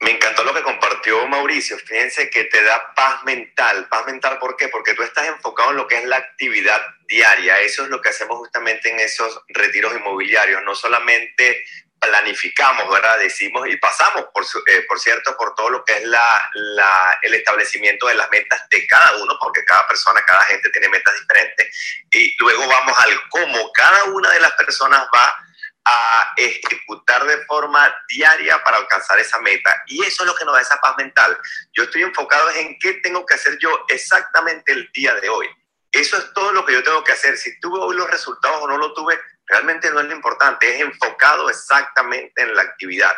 [0.00, 0.62] Me encantó lo que
[0.98, 1.78] compartió Mauricio.
[1.78, 3.86] Fíjense que te da paz mental.
[3.88, 4.68] Paz mental, ¿por qué?
[4.68, 7.60] Porque tú estás enfocado en lo que es la actividad diaria.
[7.60, 10.62] Eso es lo que hacemos justamente en esos retiros inmobiliarios.
[10.64, 11.64] No solamente
[12.00, 13.18] planificamos, ¿verdad?
[13.18, 17.34] Decimos y pasamos, por, eh, por cierto, por todo lo que es la, la, el
[17.34, 22.06] establecimiento de las metas de cada uno, porque cada persona, cada gente tiene metas diferentes.
[22.10, 25.44] Y luego vamos al cómo cada una de las personas va
[25.90, 29.74] a ejecutar de forma diaria para alcanzar esa meta.
[29.86, 31.38] Y eso es lo que nos da esa paz mental.
[31.72, 35.48] Yo estoy enfocado en qué tengo que hacer yo exactamente el día de hoy.
[35.90, 37.38] Eso es todo lo que yo tengo que hacer.
[37.38, 40.74] Si tuve hoy los resultados o no lo tuve, realmente no es lo importante.
[40.74, 43.12] Es enfocado exactamente en la actividad.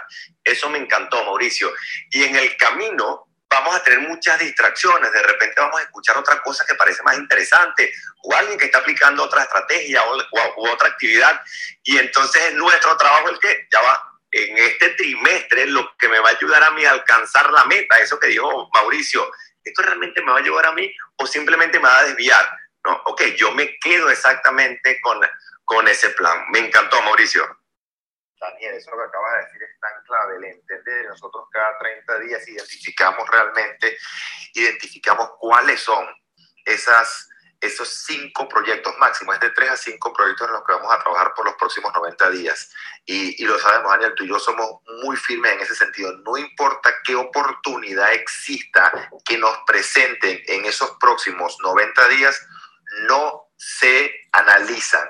[0.44, 1.72] Eso me encantó, Mauricio.
[2.10, 6.40] Y en el camino vamos a tener muchas distracciones, de repente vamos a escuchar otra
[6.40, 11.42] cosa que parece más interesante, o alguien que está aplicando otra estrategia o, otra actividad,
[11.82, 16.20] y entonces es nuestro trabajo el que ya va en este trimestre lo que me
[16.20, 19.28] va a ayudar a mí a alcanzar la meta, eso que dijo Mauricio,
[19.64, 22.56] ¿esto realmente me va a llevar a mí o simplemente me va a desviar?
[22.84, 25.20] No, ok, yo me quedo exactamente con,
[25.64, 26.46] con ese plan.
[26.50, 27.59] Me encantó, Mauricio.
[28.40, 32.48] Daniel, eso que acabas de decir es tan clave, el entender, nosotros cada 30 días
[32.48, 33.98] identificamos realmente,
[34.54, 36.06] identificamos cuáles son
[36.64, 37.28] esas,
[37.60, 41.00] esos cinco proyectos máximos, es de tres a cinco proyectos en los que vamos a
[41.00, 42.72] trabajar por los próximos 90 días.
[43.04, 46.10] Y, y lo sabemos, Daniel, tú y yo somos muy firmes en ese sentido.
[46.24, 52.46] No importa qué oportunidad exista que nos presenten en esos próximos 90 días,
[53.08, 55.06] no se analizan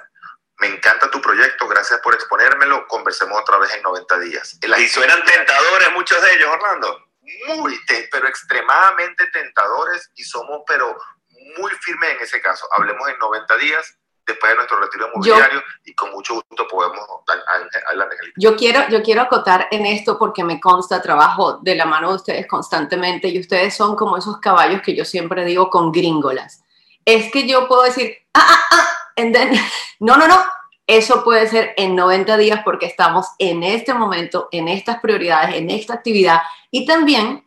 [0.61, 2.87] me encanta tu proyecto, gracias por exponérmelo.
[2.87, 4.59] Conversemos otra vez en 90 días.
[4.79, 7.07] Y suenan tentadores muchos de ellos, Orlando.
[7.47, 7.79] Muy,
[8.11, 10.97] pero extremadamente tentadores y somos, pero
[11.59, 12.69] muy firmes en ese caso.
[12.77, 13.97] Hablemos en 90 días
[14.27, 17.01] después de nuestro retiro inmobiliario y con mucho gusto podemos
[17.89, 22.11] hablar Yo quiero, yo quiero acotar en esto porque me consta trabajo de la mano
[22.11, 26.63] de ustedes constantemente y ustedes son como esos caballos que yo siempre digo con gringolas.
[27.05, 29.00] Es que yo puedo decir, ah, ah, ah,
[30.01, 30.39] no, no, no,
[30.87, 35.71] eso puede ser en 90 días porque estamos en este momento, en estas prioridades, en
[35.71, 37.47] esta actividad y también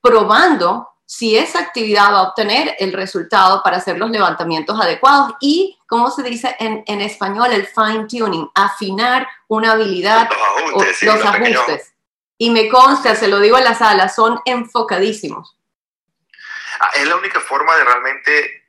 [0.00, 5.78] probando si esa actividad va a obtener el resultado para hacer los levantamientos adecuados y,
[5.86, 11.02] como se dice en, en español, el fine tuning, afinar una habilidad los ajustes.
[11.02, 11.94] O, los ajustes.
[12.38, 15.56] Y me consta, se lo digo a la sala, son enfocadísimos.
[16.80, 18.63] Ah, es la única forma de realmente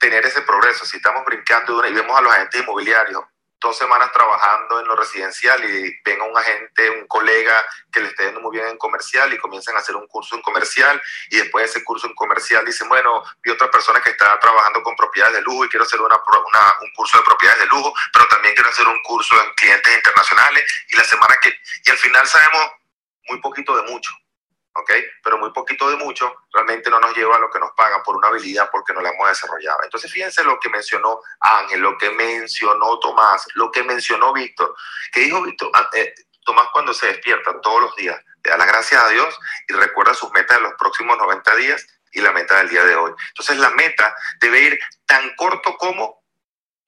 [0.00, 0.84] tener ese progreso.
[0.84, 3.22] Si estamos brincando y vemos a los agentes inmobiliarios
[3.60, 8.24] dos semanas trabajando en lo residencial y venga un agente, un colega que le esté
[8.24, 11.64] yendo muy bien en comercial y comienzan a hacer un curso en comercial y después
[11.64, 15.36] de ese curso en comercial dicen, bueno, vi otra persona que está trabajando con propiedades
[15.36, 18.70] de lujo y quiero hacer una, un curso de propiedades de lujo, pero también quiero
[18.70, 21.52] hacer un curso en clientes internacionales y la semana que...
[21.84, 22.72] Y al final sabemos
[23.28, 24.10] muy poquito de mucho.
[24.74, 24.92] ¿Ok?
[25.22, 28.16] Pero muy poquito de mucho realmente no nos lleva a lo que nos pagan por
[28.16, 29.80] una habilidad porque no la hemos desarrollado.
[29.82, 34.74] Entonces fíjense lo que mencionó Ángel, lo que mencionó Tomás, lo que mencionó Víctor.
[35.12, 35.70] ¿Qué dijo Víctor?
[35.74, 39.38] Ah, eh, Tomás cuando se despierta todos los días, le da las gracias a Dios
[39.68, 42.96] y recuerda sus metas de los próximos 90 días y la meta del día de
[42.96, 43.12] hoy.
[43.28, 46.24] Entonces la meta debe ir tan corto como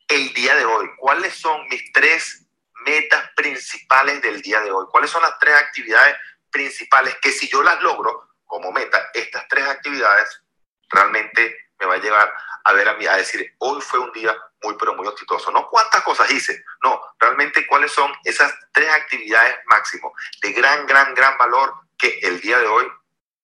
[0.08, 0.90] el día de hoy.
[0.98, 2.46] ¿Cuáles son mis tres
[2.84, 4.86] metas principales del día de hoy?
[4.90, 6.16] ¿Cuáles son las tres actividades
[6.52, 10.42] principales que si yo las logro como meta, estas tres actividades,
[10.90, 12.32] realmente me va a llevar
[12.64, 15.50] a ver a mí, a decir, hoy fue un día muy, pero muy exitoso.
[15.50, 20.12] No cuántas cosas hice, no, realmente cuáles son esas tres actividades máximo
[20.42, 22.86] de gran, gran, gran valor que el día de hoy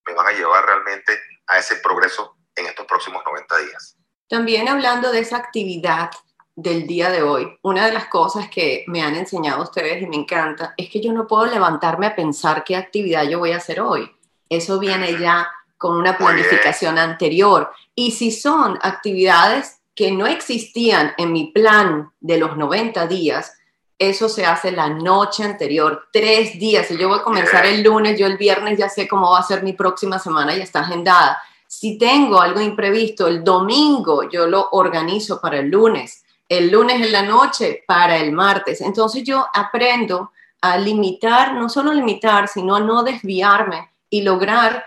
[0.07, 3.97] me van a llevar realmente a ese progreso en estos próximos 90 días.
[4.29, 6.11] También hablando de esa actividad,
[6.59, 10.17] del día de hoy, una de las cosas que me han enseñado ustedes y me
[10.17, 13.81] encanta es que yo no puedo levantarme a pensar qué actividad yo voy a hacer
[13.81, 14.11] hoy.
[14.49, 17.71] Eso viene ya con una planificación anterior.
[17.95, 23.57] Y si son actividades que no existían en mi plan de los 90 días,
[23.97, 26.89] eso se hace la noche anterior, tres días.
[26.89, 29.45] Si yo voy a comenzar el lunes, yo el viernes ya sé cómo va a
[29.45, 31.41] ser mi próxima semana, y está agendada.
[31.69, 37.13] Si tengo algo imprevisto, el domingo yo lo organizo para el lunes, el lunes en
[37.13, 38.81] la noche para el martes.
[38.81, 44.87] Entonces yo aprendo a limitar, no solo limitar, sino a no desviarme y lograr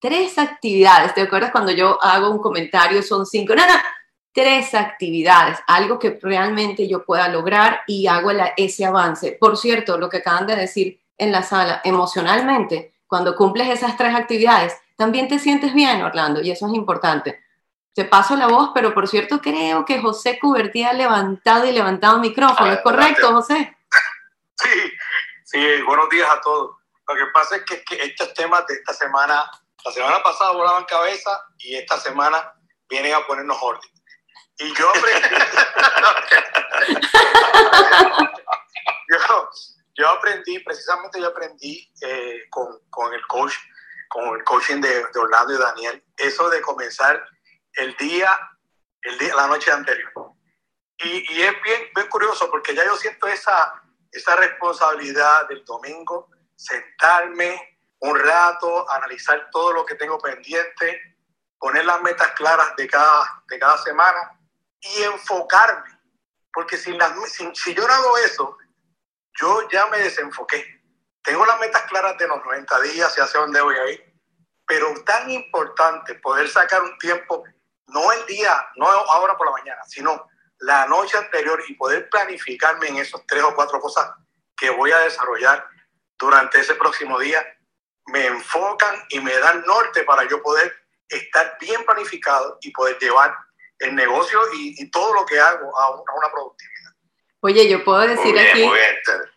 [0.00, 1.14] tres actividades.
[1.14, 3.02] ¿Te acuerdas cuando yo hago un comentario?
[3.02, 3.54] Son cinco.
[3.54, 3.74] No, no,
[4.34, 9.36] tres actividades, algo que realmente yo pueda lograr y hago ese avance.
[9.40, 14.12] Por cierto, lo que acaban de decir en la sala, emocionalmente, cuando cumples esas tres
[14.12, 17.43] actividades, también te sientes bien, Orlando, y eso es importante.
[17.94, 22.18] Te paso la voz, pero por cierto, creo que José Cubertí ha levantado y levantado
[22.18, 22.72] micrófono.
[22.72, 23.76] ¿Es correcto, José?
[24.56, 24.92] Sí,
[25.42, 26.76] sí, buenos días a todos.
[27.08, 29.50] Lo que pasa es que, que estos temas de esta semana,
[29.84, 32.54] la semana pasada volaban cabeza y esta semana
[32.88, 33.90] vienen a ponernos orden.
[34.58, 35.28] Y yo aprendí.
[39.94, 43.54] yo, aprendí, precisamente yo aprendí eh, con, con, el coach,
[44.08, 47.22] con el coaching de, de, Orlando y Daniel, eso de comenzar
[47.74, 48.30] el día,
[49.02, 50.12] el día la noche anterior.
[50.98, 56.30] Y, y es bien, bien curioso porque ya yo siento esa, esa responsabilidad del domingo,
[56.56, 61.16] sentarme un rato, analizar todo lo que tengo pendiente,
[61.58, 64.38] poner las metas claras de cada, de cada semana
[64.80, 65.98] y enfocarme.
[66.52, 66.96] Porque si,
[67.54, 68.58] si, yo no hago eso,
[69.40, 70.82] yo ya me desenfoqué.
[71.22, 74.14] Tengo las metas claras de los 90 días y hacia dónde voy a ir.
[74.66, 77.42] Pero tan importante poder sacar un tiempo,
[77.88, 82.88] no el día, no ahora por la mañana, sino la noche anterior y poder planificarme
[82.88, 84.12] en esos tres o cuatro cosas
[84.56, 85.66] que voy a desarrollar
[86.18, 87.44] durante ese próximo día,
[88.06, 90.74] me enfocan y me dan norte para yo poder
[91.08, 93.36] estar bien planificado y poder llevar
[93.78, 96.73] el negocio y, todo lo que hago a, una productividad.
[97.46, 98.66] Oye, yo puedo decir aquí,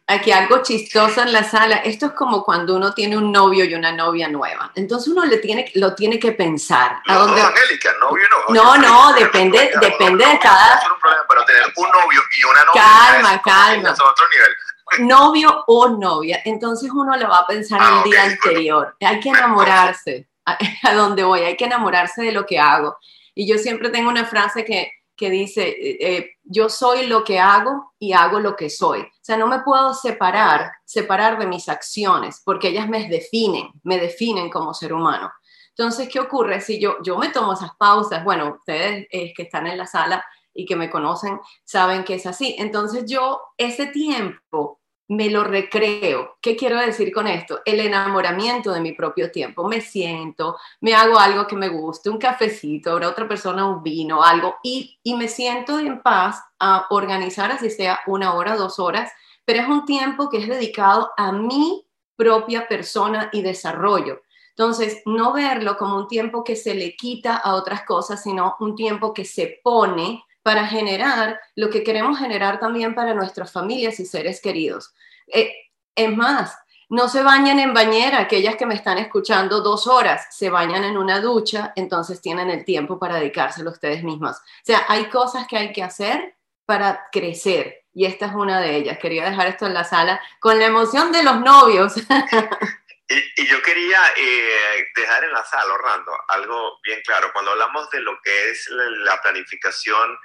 [0.07, 1.75] aquí algo chistoso en la sala.
[1.75, 4.71] Esto es como cuando uno tiene un novio y una novia nueva.
[4.75, 7.01] Entonces uno le tiene, lo tiene que pensar.
[7.05, 7.41] ¿A dónde...
[7.41, 8.53] no, Angélica, novio no.
[8.53, 10.75] No, no, depende, depende de cada.
[10.87, 12.81] No un problema, pero tener un novio y una novia.
[12.81, 13.89] Calma, calma.
[13.89, 15.09] Es otro nivel.
[15.09, 16.41] Novio o novia.
[16.45, 18.95] Entonces uno lo va a pensar ah, el día anterior.
[19.01, 20.29] Hay que enamorarse.
[20.45, 22.97] A dónde voy, hay que enamorarse de lo que hago.
[23.35, 27.39] Y yo siempre tengo una frase que, que dice, eh, eh, yo soy lo que
[27.39, 29.01] hago y hago lo que soy.
[29.01, 33.99] O sea, no me puedo separar, separar de mis acciones, porque ellas me definen, me
[33.99, 35.31] definen como ser humano.
[35.69, 38.23] Entonces, ¿qué ocurre si yo, yo me tomo esas pausas?
[38.23, 42.25] Bueno, ustedes eh, que están en la sala y que me conocen saben que es
[42.25, 42.55] así.
[42.59, 46.37] Entonces, yo ese tiempo me lo recreo.
[46.41, 47.61] ¿Qué quiero decir con esto?
[47.65, 49.67] El enamoramiento de mi propio tiempo.
[49.67, 54.23] Me siento, me hago algo que me guste, un cafecito, ahora otra persona un vino,
[54.23, 59.11] algo, y, y me siento en paz a organizar así sea una hora, dos horas,
[59.45, 64.21] pero es un tiempo que es dedicado a mi propia persona y desarrollo.
[64.49, 68.75] Entonces, no verlo como un tiempo que se le quita a otras cosas, sino un
[68.75, 74.05] tiempo que se pone para generar lo que queremos generar también para nuestras familias y
[74.05, 74.93] seres queridos.
[75.27, 75.53] Eh,
[75.93, 76.57] es más,
[76.87, 80.95] no se bañan en bañera, aquellas que me están escuchando dos horas, se bañan en
[80.95, 84.37] una ducha, entonces tienen el tiempo para dedicárselo a ustedes mismas.
[84.37, 88.77] O sea, hay cosas que hay que hacer para crecer y esta es una de
[88.77, 88.99] ellas.
[88.99, 91.93] Quería dejar esto en la sala con la emoción de los novios.
[93.09, 97.31] Y, yo quería eh, dejar en la sala, Orlando, algo bien claro.
[97.31, 100.17] Cuando hablamos de lo que es la planificación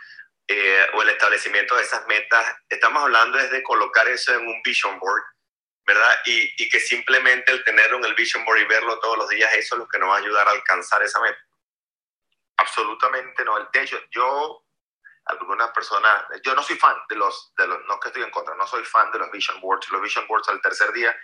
[0.49, 4.99] eh, o el establecimiento de esas metas, estamos hablando de colocar eso en un vision
[4.99, 5.23] board,
[5.87, 6.15] ¿verdad?
[6.27, 9.53] Y, y, que simplemente el tenerlo en el vision board y verlo todos los días,
[9.55, 11.39] eso es lo que nos va a ayudar a alcanzar esa meta.
[12.57, 13.59] Absolutamente no.
[13.73, 14.65] De hecho, yo,
[15.27, 18.55] algunas personas, yo no soy fan de los, de los, no que estoy en contra,
[18.55, 19.91] no soy fan de los vision boards.
[19.91, 21.17] Los vision boards al tercer día,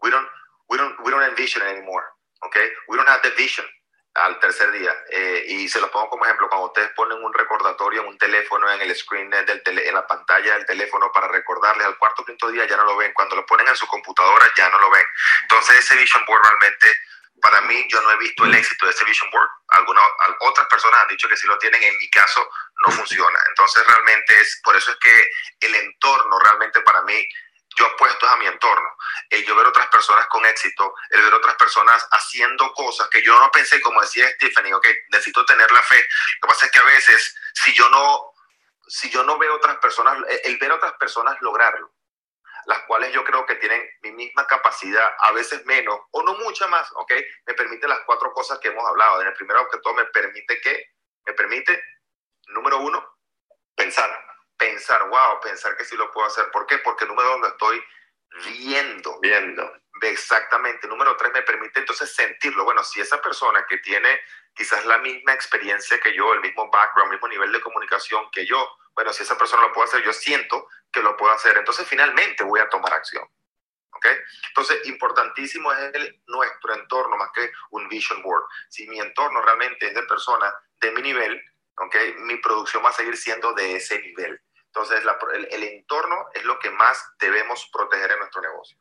[0.00, 0.28] we don't,
[0.68, 2.04] we don't, we don't envision anymore,
[2.42, 2.68] okay?
[2.88, 3.66] We don't have the vision
[4.16, 4.94] al tercer día.
[5.10, 8.70] Eh, y se los pongo como ejemplo, cuando ustedes ponen un recordatorio en un teléfono,
[8.70, 12.24] en el screen del tele, en la pantalla del teléfono para recordarles al cuarto o
[12.24, 13.12] quinto día ya no lo ven.
[13.12, 15.04] Cuando lo ponen en su computadora ya no lo ven.
[15.42, 16.88] Entonces ese Vision Board realmente,
[17.42, 19.48] para mí, yo no he visto el éxito de ese Vision Board.
[19.68, 20.04] Algunas,
[20.40, 22.48] otras personas han dicho que si lo tienen, en mi caso
[22.84, 23.38] no funciona.
[23.48, 27.26] Entonces realmente es, por eso es que el entorno realmente para mí
[27.76, 28.96] yo apuesto a mi entorno.
[29.30, 33.38] El yo ver otras personas con éxito, el ver otras personas haciendo cosas que yo
[33.38, 36.02] no pensé, como decía Stephanie, ok, necesito tener la fe.
[36.40, 38.32] Lo que pasa es que a veces, si yo no,
[38.86, 41.92] si yo no veo otras personas, el ver otras personas lograrlo,
[42.66, 46.66] las cuales yo creo que tienen mi misma capacidad, a veces menos o no mucha
[46.66, 47.12] más, ¿ok?
[47.46, 49.20] Me permite las cuatro cosas que hemos hablado.
[49.20, 50.92] En el primero que todo me permite que,
[51.26, 51.82] me permite,
[52.48, 53.18] número uno,
[53.76, 56.50] pensar pensar, wow, pensar que sí lo puedo hacer.
[56.50, 56.78] ¿Por qué?
[56.78, 57.84] Porque número dos, lo estoy
[58.44, 59.20] viendo.
[59.20, 59.72] Viendo.
[60.02, 60.86] Exactamente.
[60.86, 62.64] Número tres, me permite entonces sentirlo.
[62.64, 64.20] Bueno, si esa persona que tiene
[64.54, 68.46] quizás la misma experiencia que yo, el mismo background, el mismo nivel de comunicación que
[68.46, 71.56] yo, bueno, si esa persona lo puede hacer, yo siento que lo puedo hacer.
[71.56, 73.24] Entonces, finalmente voy a tomar acción.
[73.92, 74.06] ¿Ok?
[74.48, 78.44] Entonces, importantísimo es el, nuestro entorno más que un vision board.
[78.68, 81.42] Si mi entorno realmente es de personas de mi nivel,
[81.78, 81.96] ¿ok?
[82.18, 84.40] Mi producción va a seguir siendo de ese nivel.
[84.76, 85.02] Entonces,
[85.32, 88.76] el, el entorno es lo que más debemos proteger en nuestro negocio.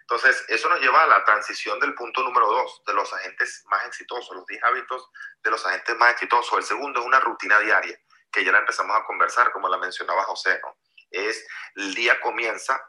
[0.00, 3.86] Entonces, eso nos lleva a la transición del punto número dos, de los agentes más
[3.86, 5.08] exitosos, los 10 hábitos
[5.44, 6.58] de los agentes más exitosos.
[6.58, 7.96] El segundo es una rutina diaria,
[8.32, 10.78] que ya la empezamos a conversar, como la mencionaba José, ¿no?
[11.10, 12.80] Es el día comienza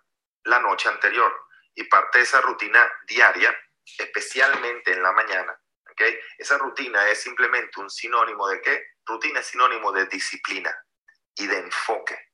[0.43, 1.31] la noche anterior
[1.75, 3.55] y parte de esa rutina diaria,
[3.99, 6.01] especialmente en la mañana, ¿ok?
[6.39, 8.83] Esa rutina es simplemente un sinónimo de qué?
[9.05, 10.75] Rutina es sinónimo de disciplina
[11.35, 12.27] y de enfoque.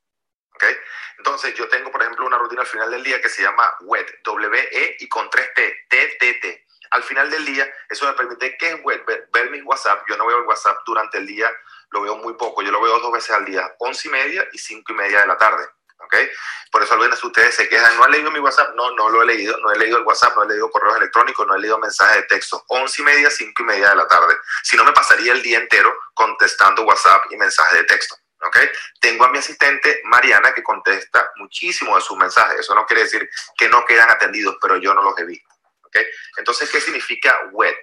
[1.17, 4.21] Entonces yo tengo, por ejemplo, una rutina al final del día que se llama WET,
[4.23, 6.65] W-E y con tres T, T, T, T.
[6.91, 9.05] Al final del día, eso me permite, ¿qué es WET?
[9.05, 10.03] Ver, ver mis WhatsApp.
[10.07, 11.51] Yo no veo el WhatsApp durante el día,
[11.91, 12.61] lo veo muy poco.
[12.61, 15.27] Yo lo veo dos veces al día, once y media y cinco y media de
[15.27, 15.67] la tarde.
[16.05, 16.29] ¿Okay?
[16.69, 18.75] Por eso algunos de ustedes se quejan, ¿no han leído mi WhatsApp?
[18.75, 21.47] No, no lo he leído, no he leído el WhatsApp, no he leído correos electrónicos,
[21.47, 22.63] no he leído mensajes de texto.
[22.67, 24.35] Once y media, cinco y media de la tarde.
[24.63, 28.15] Si no, me pasaría el día entero contestando WhatsApp y mensajes de texto.
[28.45, 28.69] ¿Okay?
[28.99, 32.59] Tengo a mi asistente Mariana que contesta muchísimo de sus mensajes.
[32.59, 35.49] Eso no quiere decir que no quedan atendidos, pero yo no los he visto.
[35.83, 36.05] ¿okay?
[36.37, 37.75] Entonces, ¿qué significa WED?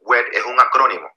[0.00, 1.10] WED es un acrónimo.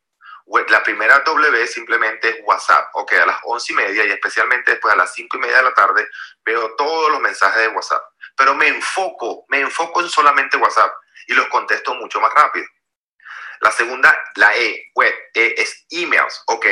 [0.68, 2.90] La primera W simplemente es WhatsApp.
[2.94, 5.64] Ok, a las once y media y especialmente después a las cinco y media de
[5.64, 6.08] la tarde
[6.44, 8.04] veo todos los mensajes de WhatsApp.
[8.36, 10.92] Pero me enfoco, me enfoco en solamente WhatsApp
[11.28, 12.66] y los contesto mucho más rápido.
[13.62, 16.44] La segunda, la E, web, e, es emails.
[16.48, 16.66] Ok,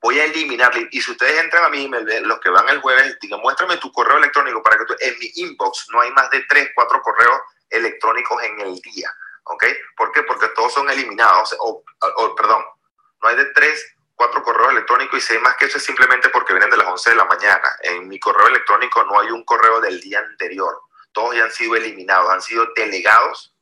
[0.00, 0.88] voy a eliminarle.
[0.90, 3.90] Y si ustedes entran a mi email, los que van el jueves, digan, muéstrame tu
[3.92, 7.40] correo electrónico para que tú, en mi inbox no hay más de tres, cuatro correos
[7.70, 9.12] electrónicos en el día.
[9.44, 9.64] ¿Ok?
[9.96, 10.22] ¿Por qué?
[10.22, 11.56] Porque todos son eliminados.
[11.60, 11.82] O,
[12.36, 12.64] perdón,
[13.22, 16.52] no hay de tres, cuatro correos electrónicos y sé más que eso es simplemente porque
[16.52, 17.68] vienen de las 11 de la mañana.
[17.82, 20.82] En mi correo electrónico no hay un correo del día anterior.
[21.12, 23.54] Todos ya han sido eliminados, han sido delegados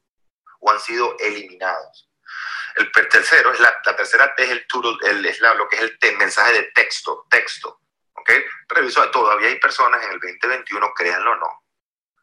[0.61, 2.09] o han sido eliminados.
[2.77, 4.67] El tercero es la, la tercera T es el,
[5.03, 7.81] el es lo que es el mensaje de texto, texto.
[8.13, 8.31] ¿Ok?
[8.69, 11.65] Reviso, todavía hay personas en el 2021, créanlo o no,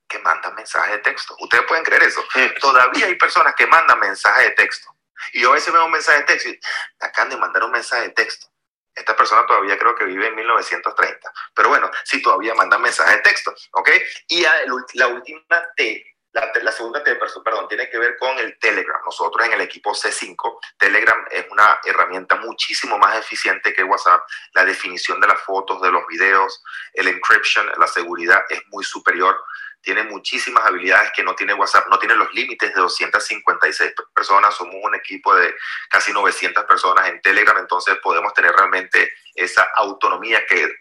[0.08, 1.36] que mandan mensajes de texto.
[1.39, 2.24] Ustedes pueden creer eso.
[2.60, 4.95] Todavía hay personas que mandan mensajes de texto.
[5.32, 6.60] Y yo a veces veo un mensaje de texto y
[6.99, 8.47] acaban de mandar un mensaje de texto.
[8.93, 11.34] Esta persona todavía creo que vive en 1930.
[11.56, 13.89] Pero bueno, si todavía mandan mensajes de texto, ¿ok?
[14.28, 14.45] Y
[14.93, 19.00] la última T la, segunda perdón, tiene que ver con el Telegram.
[19.06, 24.22] Nosotros en el equipo C5, Telegram es una herramienta muchísimo más eficiente que WhatsApp.
[24.54, 26.64] La definición de las fotos, de los videos,
[26.94, 29.40] el encryption, la seguridad es muy superior.
[29.82, 31.88] Tiene muchísimas habilidades que no tiene WhatsApp.
[31.90, 34.56] No tiene los límites de 256 personas.
[34.56, 35.54] Somos un equipo de
[35.90, 37.58] casi 900 personas en Telegram.
[37.58, 40.80] Entonces podemos tener realmente esa autonomía que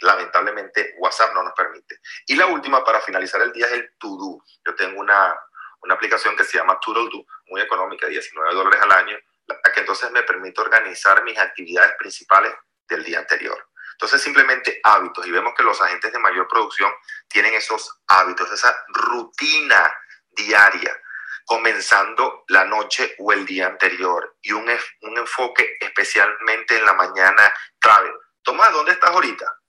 [0.00, 2.00] lamentablemente WhatsApp no nos permite.
[2.26, 4.44] Y la última para finalizar el día es el To Do.
[4.64, 5.38] Yo tengo una,
[5.82, 9.80] una aplicación que se llama To Do, muy económica, 19 dólares al año, la que
[9.80, 12.52] entonces me permite organizar mis actividades principales
[12.88, 13.70] del día anterior.
[13.92, 16.90] Entonces simplemente hábitos y vemos que los agentes de mayor producción
[17.28, 19.94] tienen esos hábitos, esa rutina
[20.30, 20.96] diaria,
[21.44, 24.70] comenzando la noche o el día anterior y un,
[25.02, 28.10] un enfoque especialmente en la mañana clave.
[28.42, 29.59] Tomás, ¿dónde estás ahorita?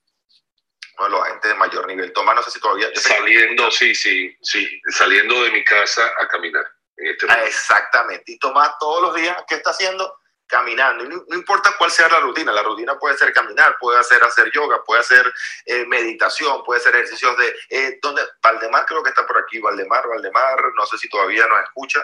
[0.98, 2.12] Uno de los agentes de mayor nivel.
[2.12, 2.88] Toma, no sé si todavía...
[2.94, 6.64] Saliendo, sí, sí, sí, saliendo de mi casa a caminar.
[6.96, 8.32] Este ah, exactamente.
[8.32, 10.18] Y Tomás todos los días, ¿qué está haciendo?
[10.46, 11.04] Caminando.
[11.04, 14.84] no, importa cuál sea la rutina, la rutina puede ser caminar, puede ser hacer yoga,
[14.84, 15.32] puede ser
[15.64, 17.56] eh, meditación, puede ser ejercicios de...
[17.70, 21.62] Eh, donde Valdemar creo que está por aquí, Valdemar, Valdemar, no sé si todavía nos
[21.62, 22.02] escucha.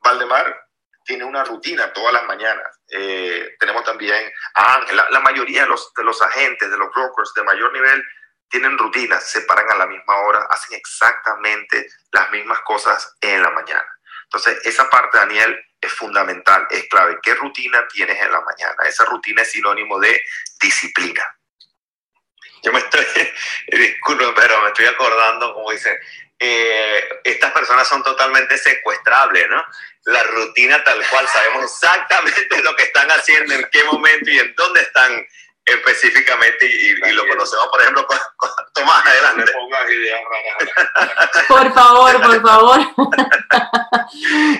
[0.00, 0.65] Valdemar
[1.06, 2.66] tiene una rutina todas las mañanas.
[2.88, 4.96] Eh, tenemos también a Ángel.
[4.96, 8.04] La, mayoría de los, de los agentes, de los brokers de mayor nivel,
[8.48, 13.50] tienen rutinas, se paran a la misma hora, hacen exactamente las mismas cosas en la
[13.50, 13.86] mañana.
[14.24, 17.18] Entonces, esa parte, Daniel, es fundamental, es clave.
[17.22, 18.76] ¿Qué rutina tienes en la mañana?
[18.84, 20.20] Esa rutina es sinónimo de
[20.60, 21.24] disciplina.
[22.62, 23.04] Yo me estoy,
[23.68, 26.00] disculpe, pero me estoy acordando, como dice,
[26.38, 29.64] eh, estas personas son totalmente secuestrables, ¿no?
[30.04, 34.54] La rutina tal cual, sabemos exactamente lo que están haciendo, en qué momento y en
[34.54, 35.26] dónde están
[35.64, 38.18] específicamente y, lo conocemos, por ejemplo, con,
[38.72, 39.52] Tomás, adelante.
[41.48, 42.80] Por favor, por favor.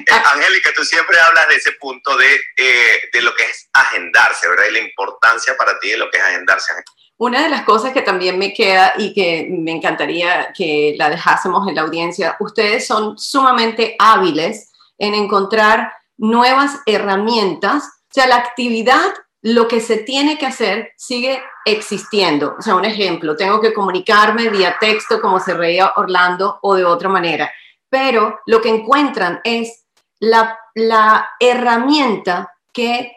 [0.08, 4.48] Eh, Angélica, tú siempre hablas de ese punto de, eh, de lo que es agendarse,
[4.48, 4.66] ¿verdad?
[4.66, 6.72] Y la importancia para ti de lo que es agendarse.
[7.18, 11.66] Una de las cosas que también me queda y que me encantaría que la dejásemos
[11.66, 17.84] en la audiencia, ustedes son sumamente hábiles en encontrar nuevas herramientas.
[17.84, 22.54] O sea, la actividad, lo que se tiene que hacer sigue existiendo.
[22.58, 26.84] O sea, un ejemplo, tengo que comunicarme vía texto como se reía Orlando o de
[26.84, 27.50] otra manera.
[27.88, 29.86] Pero lo que encuentran es
[30.18, 33.16] la, la herramienta que,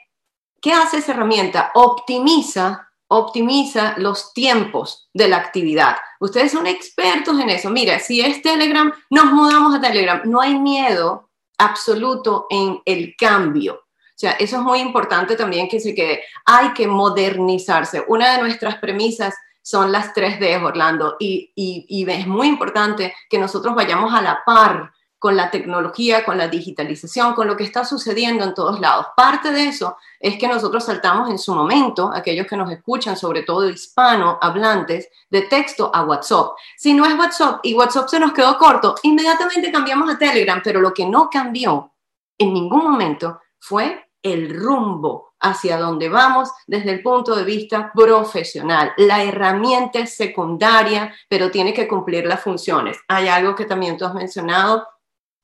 [0.62, 1.72] ¿qué hace esa herramienta?
[1.74, 5.98] Optimiza optimiza los tiempos de la actividad.
[6.20, 7.70] Ustedes son expertos en eso.
[7.70, 10.22] Mira, si es Telegram, nos mudamos a Telegram.
[10.26, 13.74] No hay miedo absoluto en el cambio.
[13.74, 16.22] O sea, eso es muy importante también que se quede.
[16.46, 18.04] Hay que modernizarse.
[18.08, 23.76] Una de nuestras premisas son las 3D, Orlando, y, y es muy importante que nosotros
[23.76, 28.46] vayamos a la par con la tecnología, con la digitalización, con lo que está sucediendo
[28.46, 29.08] en todos lados.
[29.16, 33.44] Parte de eso es que nosotros saltamos en su momento, aquellos que nos escuchan, sobre
[33.44, 36.54] todo hispano hablantes, de texto a WhatsApp.
[36.78, 40.80] Si no es WhatsApp y WhatsApp se nos quedó corto, inmediatamente cambiamos a Telegram, pero
[40.80, 41.92] lo que no cambió
[42.38, 48.94] en ningún momento fue el rumbo hacia donde vamos desde el punto de vista profesional.
[48.98, 52.98] La herramienta es secundaria, pero tiene que cumplir las funciones.
[53.08, 54.86] Hay algo que también tú has mencionado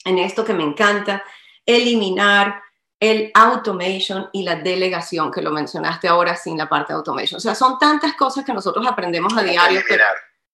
[0.06, 1.24] en esto que me encanta,
[1.66, 2.64] eliminar
[3.00, 7.38] el automation y la delegación, que lo mencionaste ahora sin la parte de automation.
[7.38, 9.82] O sea, son tantas cosas que nosotros aprendemos a diario.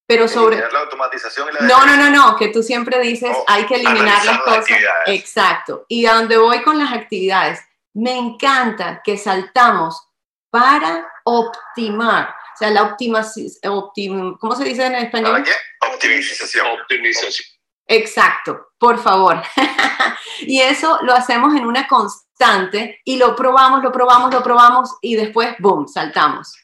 [0.07, 0.57] pero sobre...
[0.57, 3.75] la automatización y la no, no, no, no, que tú siempre dices, oh, hay que
[3.75, 4.67] eliminar las cosas.
[5.05, 5.85] Exacto.
[5.87, 7.59] Y a donde voy con las actividades,
[7.93, 10.07] me encanta que saltamos
[10.49, 12.35] para optimar.
[12.53, 15.43] O sea, la optimización, ¿cómo se dice en español?
[15.43, 15.51] qué?
[15.93, 16.67] Optimización.
[16.67, 17.47] Optimización.
[17.87, 19.39] Exacto, por favor.
[20.39, 25.15] y eso lo hacemos en una constante y lo probamos, lo probamos, lo probamos y
[25.15, 26.57] después, boom, saltamos.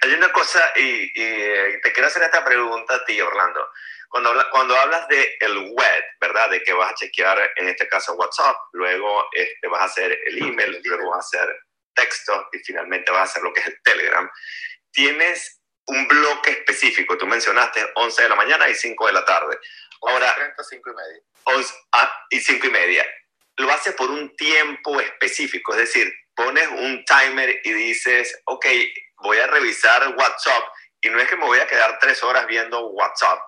[0.00, 3.68] Hay una cosa, y, te quiero hacer esta pregunta a ti, Orlando.
[4.08, 6.50] Cuando, cuando hablas de el web, ¿verdad?
[6.50, 10.42] De que vas a chequear, en este caso, WhatsApp, luego este, vas a hacer el
[10.42, 11.56] email, luego vas a hacer
[11.94, 14.28] texto y finalmente vas a hacer lo que es el Telegram.
[14.90, 17.16] ¿Tienes un bloque específico?
[17.16, 19.56] Tú mencionaste 11 de la mañana y 5 de la tarde.
[20.02, 21.22] Ahora, 30, 5 y media.
[21.92, 23.06] Ah, y 5 y media.
[23.56, 28.66] Lo hace por un tiempo específico, es decir, pones un timer y dices, ok,
[29.18, 30.62] voy a revisar WhatsApp
[31.02, 33.38] y no es que me voy a quedar tres horas viendo WhatsApp,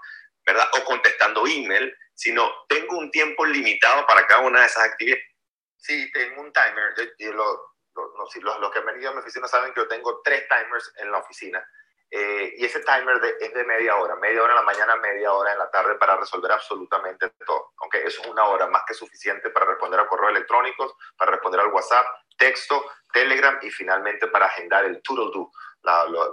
[0.45, 0.69] ¿verdad?
[0.79, 5.25] O contestando email, sino tengo un tiempo limitado para cada una de esas actividades.
[5.77, 6.95] Sí, tengo un timer.
[7.19, 7.59] los,
[7.95, 11.19] los que han venido a mi oficina saben que yo tengo tres timers en la
[11.19, 11.67] oficina
[12.17, 15.51] eh, y ese timer es de media hora, media hora en la mañana, media hora
[15.51, 17.73] en la tarde para resolver absolutamente todo.
[17.79, 21.61] Aunque eso es una hora más que suficiente para responder a correos electrónicos, para responder
[21.61, 22.07] al WhatsApp,
[22.39, 25.51] texto, Telegram y finalmente para agendar el to do,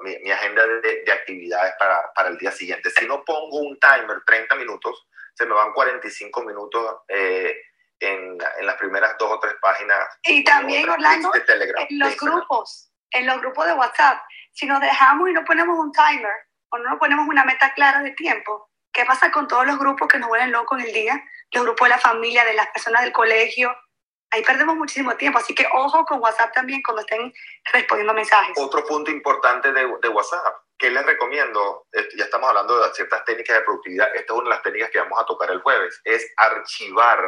[0.04, 2.92] mi, agenda de, actividades para, para, el día siguiente.
[2.92, 7.60] Si no pongo un timer 30 minutos, se me van 45 minutos eh,
[8.00, 9.98] en, en, las primeras dos o tres páginas.
[10.26, 14.22] Y también, Orlando, de Telegram, en los grupos, en los grupos de WhatsApp
[14.52, 16.34] si nos dejamos y no ponemos un timer
[16.70, 20.20] o no ponemos una meta clara de tiempo, ¿qué pasa con todos los grupos que
[20.20, 21.24] nos vuelven locos en el día?
[21.52, 23.76] Los grupos de la familia, de las personas del colegio.
[24.32, 25.40] Ahí perdemos muchísimo tiempo.
[25.40, 27.34] Así que ojo con WhatsApp también cuando estén
[27.74, 28.58] respondiendo mensajes.
[28.58, 31.86] Otro punto importante de, de WhatsApp que les recomiendo,
[32.18, 35.00] ya estamos hablando de ciertas técnicas de productividad, esta es una de las técnicas que
[35.00, 37.22] vamos a tocar el jueves, es archivar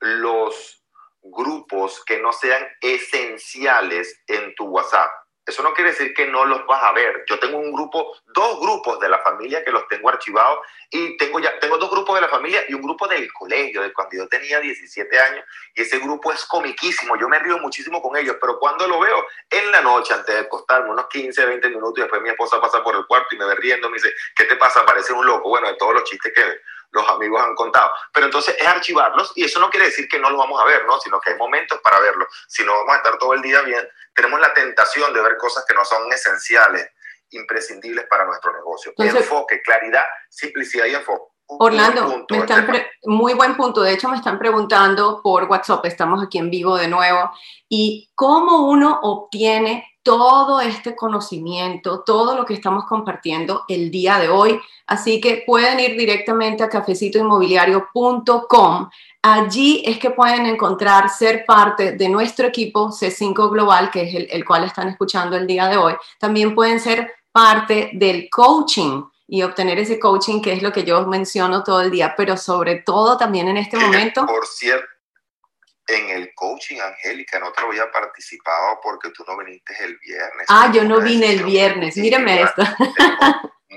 [0.00, 0.84] los
[1.22, 5.10] grupos que no sean esenciales en tu WhatsApp.
[5.46, 7.24] Eso no quiere decir que no los vas a ver.
[7.28, 10.58] Yo tengo un grupo, dos grupos de la familia que los tengo archivados
[10.90, 13.92] y tengo ya tengo dos grupos de la familia y un grupo del colegio de
[13.92, 17.16] cuando yo tenía 17 años y ese grupo es comiquísimo.
[17.16, 20.40] Yo me río muchísimo con ellos, pero cuando lo veo en la noche antes de
[20.40, 23.44] acostarme unos 15, 20 minutos y después mi esposa pasa por el cuarto y me
[23.44, 24.84] ve riendo, me dice, "¿Qué te pasa?
[24.84, 27.92] Parece un loco." Bueno, de todos los chistes que los amigos han contado.
[28.12, 30.84] Pero entonces es archivarlos y eso no quiere decir que no los vamos a ver,
[30.86, 30.98] ¿no?
[31.00, 32.28] Sino que hay momentos para verlos.
[32.48, 33.86] Si no vamos a estar todo el día bien,
[34.16, 36.88] tenemos la tentación de ver cosas que no son esenciales,
[37.30, 38.92] imprescindibles para nuestro negocio.
[38.96, 41.32] enfoque, claridad, simplicidad y enfoque.
[41.48, 42.66] Orlando, me están
[43.04, 43.82] muy buen punto.
[43.82, 47.30] De hecho, me están preguntando por WhatsApp, estamos aquí en vivo de nuevo,
[47.68, 54.28] y cómo uno obtiene todo este conocimiento, todo lo que estamos compartiendo el día de
[54.28, 54.60] hoy.
[54.86, 58.88] Así que pueden ir directamente a cafecitoinmobiliario.com.
[59.22, 64.28] Allí es que pueden encontrar ser parte de nuestro equipo C5 Global, que es el,
[64.30, 65.94] el cual están escuchando el día de hoy.
[66.20, 71.04] También pueden ser parte del coaching y obtener ese coaching, que es lo que yo
[71.08, 74.24] menciono todo el día, pero sobre todo también en este momento.
[74.24, 74.86] Por cierto,
[75.88, 80.46] En el coaching, Angélica, no te lo había participado porque tú no viniste el viernes.
[80.48, 82.62] Ah, yo no vine el viernes, míreme esto.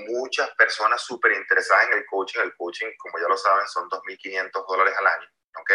[0.08, 2.40] Muchas personas súper interesadas en el coaching.
[2.40, 5.28] El coaching, como ya lo saben, son 2.500 dólares al año,
[5.60, 5.70] ¿ok?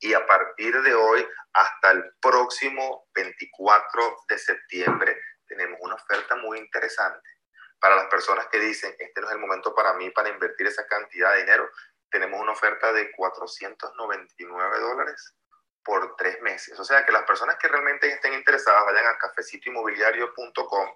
[0.00, 6.58] Y a partir de hoy hasta el próximo 24 de septiembre tenemos una oferta muy
[6.58, 7.28] interesante
[7.80, 10.86] para las personas que dicen, este no es el momento para mí para invertir esa
[10.86, 11.70] cantidad de dinero.
[12.10, 15.34] Tenemos una oferta de 499 dólares
[15.84, 16.78] por tres meses.
[16.78, 20.90] O sea que las personas que realmente estén interesadas vayan a cafecitoinmobiliario.com.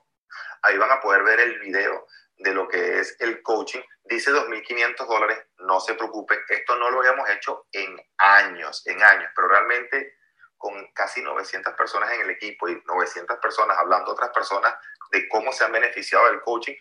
[0.62, 2.07] Ahí van a poder ver el video
[2.37, 3.82] de lo que es el coaching.
[4.05, 9.30] Dice 2.500 dólares, no se preocupen, esto no lo habíamos hecho en años, en años,
[9.35, 10.18] pero realmente
[10.59, 14.74] con casi 900 personas en el equipo y 900 personas hablando a otras personas
[15.11, 16.74] de cómo se han beneficiado del coaching,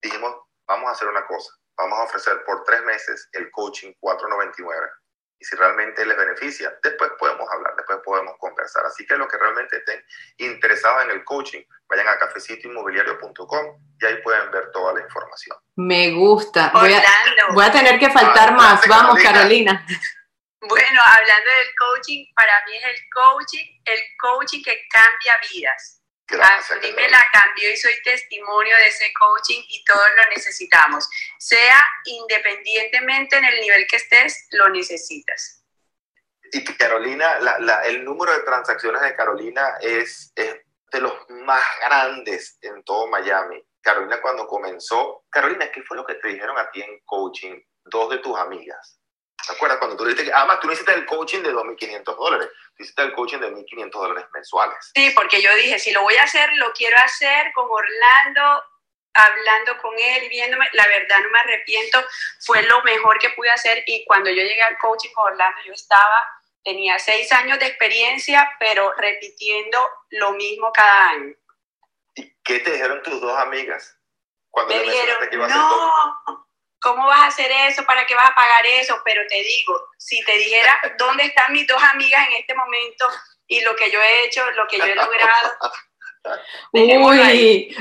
[0.00, 0.36] dijimos,
[0.66, 5.01] vamos a hacer una cosa, vamos a ofrecer por tres meses el coaching 499
[5.42, 8.86] y si realmente les beneficia, después podemos hablar, después podemos conversar.
[8.86, 10.00] Así que los que realmente estén
[10.36, 15.56] interesados en el coaching, vayan a cafecitoinmobiliario.com y ahí pueden ver toda la información.
[15.74, 16.70] Me gusta.
[16.72, 17.02] Voy a,
[17.52, 18.86] voy a tener que faltar ah, más.
[18.86, 19.84] Vamos, Carolina.
[20.60, 26.76] Bueno, hablando del coaching, para mí es el coaching, el coaching que cambia vidas a
[26.76, 31.08] mí me la cambió y soy testimonio de ese coaching y todos lo necesitamos.
[31.38, 35.64] Sea independientemente en el nivel que estés, lo necesitas.
[36.52, 37.38] Y Carolina,
[37.84, 40.56] el número de transacciones de Carolina es, es
[40.92, 43.62] de los más grandes en todo Miami.
[43.80, 48.10] Carolina cuando comenzó, Carolina, ¿qué fue lo que te dijeron a ti en coaching dos
[48.10, 49.01] de tus amigas?
[49.46, 52.48] ¿Te acuerdas cuando tú dijiste que, además tú no hiciste el coaching de 2.500 dólares,
[52.76, 54.92] tú hiciste el coaching de 1.500 dólares mensuales?
[54.94, 58.64] Sí, porque yo dije, si lo voy a hacer, lo quiero hacer con Orlando,
[59.14, 61.98] hablando con él, viéndome, la verdad no me arrepiento,
[62.40, 65.72] fue lo mejor que pude hacer y cuando yo llegué al coaching con Orlando, yo
[65.72, 66.22] estaba,
[66.64, 69.78] tenía seis años de experiencia, pero repitiendo
[70.10, 71.34] lo mismo cada año.
[72.14, 73.98] ¿Y qué te dijeron tus dos amigas?
[74.50, 76.46] Cuando me dijeron, no,
[76.82, 77.84] ¿cómo vas a hacer eso?
[77.84, 78.96] ¿Para qué vas a pagar eso?
[79.04, 83.06] Pero te digo, si te dijera dónde están mis dos amigas en este momento
[83.46, 85.52] y lo que yo he hecho, lo que yo he logrado.
[86.72, 87.74] Uy,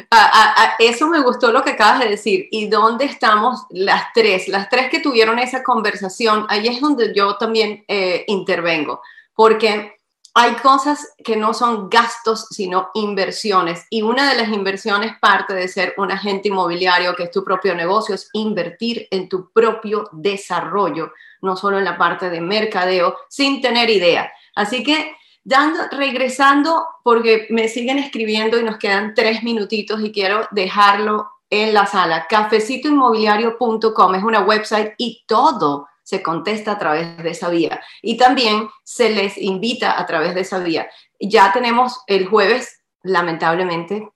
[0.80, 2.48] eso me gustó lo que acabas de decir.
[2.50, 4.48] ¿Y dónde estamos las tres?
[4.48, 9.02] Las tres que tuvieron esa conversación, ahí es donde yo también eh, intervengo,
[9.36, 10.01] porque
[10.34, 13.86] hay cosas que no son gastos, sino inversiones.
[13.90, 17.76] Y una de las inversiones parte de ser un agente inmobiliario, que es tu propio
[17.76, 21.12] negocio, es invertir en tu propio desarrollo,
[21.42, 24.32] no solo en la parte de mercadeo, sin tener idea.
[24.56, 30.48] Así que, dando, regresando, porque me siguen escribiendo y nos quedan tres minutitos y quiero
[30.52, 32.26] dejarlo en la sala.
[32.30, 38.68] Cafecitoinmobiliario.com es una website y todo se contesta a través de esa vía y también
[38.84, 40.90] se les invita a través de esa vía.
[41.22, 44.10] Ya tenemos el jueves, lamentablemente,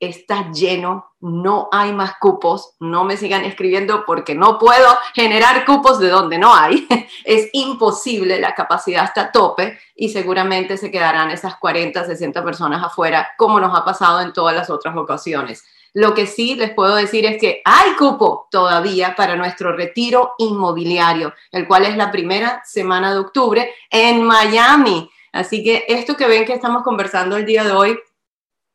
[0.00, 5.98] está lleno, no hay más cupos, no me sigan escribiendo porque no puedo generar cupos
[5.98, 6.88] de donde no hay,
[7.24, 12.82] es imposible, la capacidad está a tope y seguramente se quedarán esas 40, 60 personas
[12.82, 15.62] afuera, como nos ha pasado en todas las otras ocasiones.
[15.94, 21.32] Lo que sí les puedo decir es que hay cupo todavía para nuestro retiro inmobiliario,
[21.52, 25.08] el cual es la primera semana de octubre en Miami.
[25.32, 27.98] Así que esto que ven que estamos conversando el día de hoy,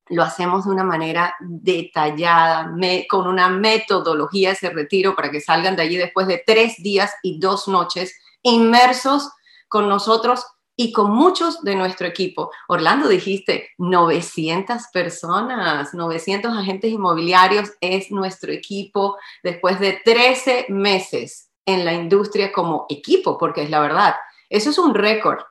[0.08, 2.72] lo hacemos de una manera detallada,
[3.10, 7.38] con una metodología ese retiro para que salgan de allí después de tres días y
[7.38, 9.30] dos noches inmersos
[9.68, 10.46] con nosotros
[10.82, 12.54] y con muchos de nuestro equipo.
[12.70, 21.84] Orlando, dijiste 900 personas, 900 agentes inmobiliarios es nuestro equipo después de 13 meses en
[21.84, 24.16] la industria como equipo, porque es la verdad.
[24.50, 25.44] Eso es un récord,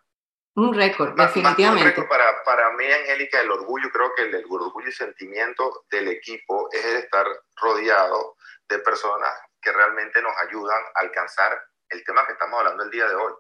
[0.55, 2.03] un récord, definitivamente.
[2.05, 6.71] para, para mí, Angélica, el orgullo, creo que el, el orgullo y sentimiento del equipo
[6.73, 7.27] es el estar
[7.61, 11.53] rodeado de personas que realmente nos ayudan a alcanzar
[11.91, 13.35] el tema que estamos hablando el día de hoy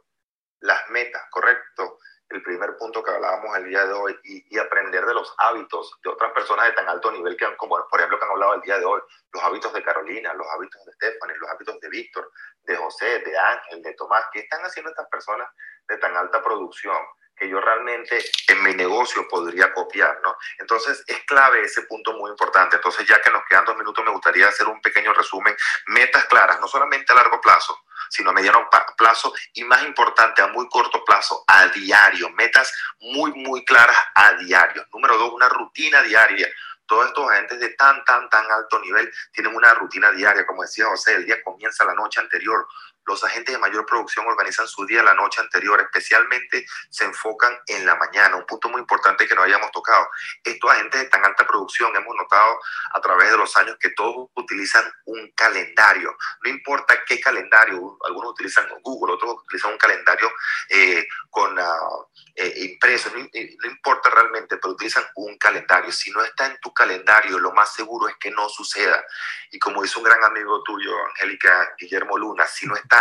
[0.60, 1.98] las metas, correcto,
[2.30, 6.10] el primer punto que hablábamos el día de hoy, y, aprender de los hábitos de
[6.10, 8.60] otras personas de tan alto nivel que han, como por ejemplo que han hablado el
[8.60, 9.00] día de hoy,
[9.32, 12.30] los hábitos de Carolina, los hábitos de Stephanie, los hábitos de Víctor,
[12.64, 15.48] de José, de Ángel, de Tomás, ¿qué están haciendo estas personas
[15.88, 16.98] de tan alta producción?
[17.38, 20.36] Que yo realmente en mi negocio podría copiar, ¿no?
[20.58, 22.76] Entonces es clave ese punto muy importante.
[22.76, 26.60] Entonces ya que nos quedan dos minutos, me gustaría hacer un pequeño resumen, metas claras,
[26.60, 31.04] no solamente a largo plazo, sino a mediano plazo y más importante, a muy corto
[31.04, 34.86] plazo, a diario, metas muy, muy claras a diario.
[34.92, 36.48] Número dos, una rutina diaria.
[36.86, 40.86] Todos estos agentes de tan, tan, tan alto nivel tienen una rutina diaria, como decía
[40.86, 42.66] José, el día comienza la noche anterior,
[43.08, 47.86] los agentes de mayor producción organizan su día la noche anterior, especialmente se enfocan en
[47.86, 50.08] la mañana, un punto muy importante que no hayamos tocado.
[50.44, 52.60] Estos agentes de tan alta producción hemos notado
[52.92, 58.32] a través de los años que todos utilizan un calendario, no importa qué calendario, algunos
[58.32, 60.30] utilizan Google, otros utilizan un calendario
[60.68, 65.90] eh, con uh, eh, impreso, no, no importa realmente, pero utilizan un calendario.
[65.92, 69.04] Si no está en tu calendario, lo más seguro es que no suceda.
[69.50, 72.97] Y como dice un gran amigo tuyo, Angélica Guillermo Luna, si no está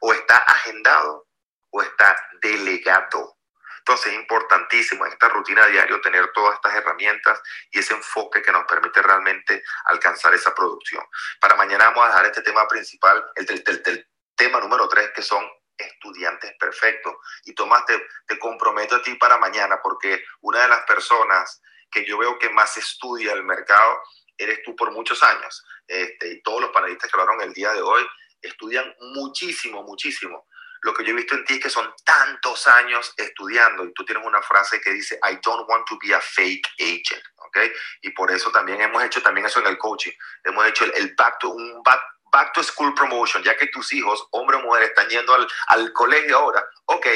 [0.00, 1.26] o está agendado
[1.70, 3.36] o está delegado.
[3.78, 8.50] Entonces es importantísimo en esta rutina diaria tener todas estas herramientas y ese enfoque que
[8.50, 11.04] nos permite realmente alcanzar esa producción.
[11.40, 16.52] Para mañana vamos a dejar este tema principal, el, tema número tres, que son estudiantes
[16.58, 17.14] perfectos.
[17.44, 22.04] Y Tomás, te, te comprometo a ti para mañana, porque una de las personas que
[22.04, 24.02] yo veo que más estudia el mercado
[24.36, 25.64] eres tú por muchos años.
[25.86, 28.04] Este, y todos los panelistas que hablaron el día de hoy
[28.46, 30.46] estudian muchísimo, muchísimo.
[30.82, 34.04] Lo que yo he visto en ti es que son tantos años estudiando y tú
[34.04, 37.58] tienes una frase que dice, I don't want to be a fake agent, ¿ok?
[38.02, 40.12] Y por eso también hemos hecho también eso en el coaching.
[40.44, 43.92] Hemos hecho el, el back to, un back, back to school promotion, ya que tus
[43.92, 47.06] hijos, hombre o mujer, están yendo al, al colegio ahora, ok,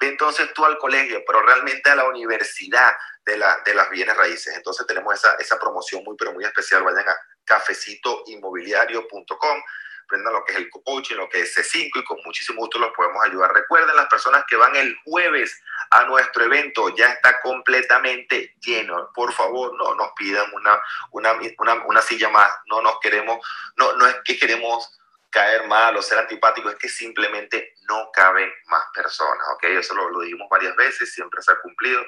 [0.00, 4.16] ve entonces tú al colegio, pero realmente a la universidad de, la, de las bienes
[4.16, 4.56] raíces.
[4.56, 6.82] Entonces tenemos esa, esa promoción muy, pero muy especial.
[6.82, 9.62] Vayan a cafecitoinmobiliario.com
[10.08, 12.92] aprendan lo que es el coaching, lo que es C5 y con muchísimo gusto los
[12.92, 13.52] podemos ayudar.
[13.52, 19.10] Recuerden, las personas que van el jueves a nuestro evento ya está completamente lleno.
[19.14, 20.80] Por favor, no nos pidan una,
[21.10, 22.48] una, una, una silla más.
[22.66, 23.46] No nos queremos,
[23.76, 24.97] no, no es que queremos
[25.30, 29.64] caer mal o ser antipático, es que simplemente no caben más personas, ¿ok?
[29.64, 32.00] Eso lo, lo dijimos varias veces, siempre se ha cumplido.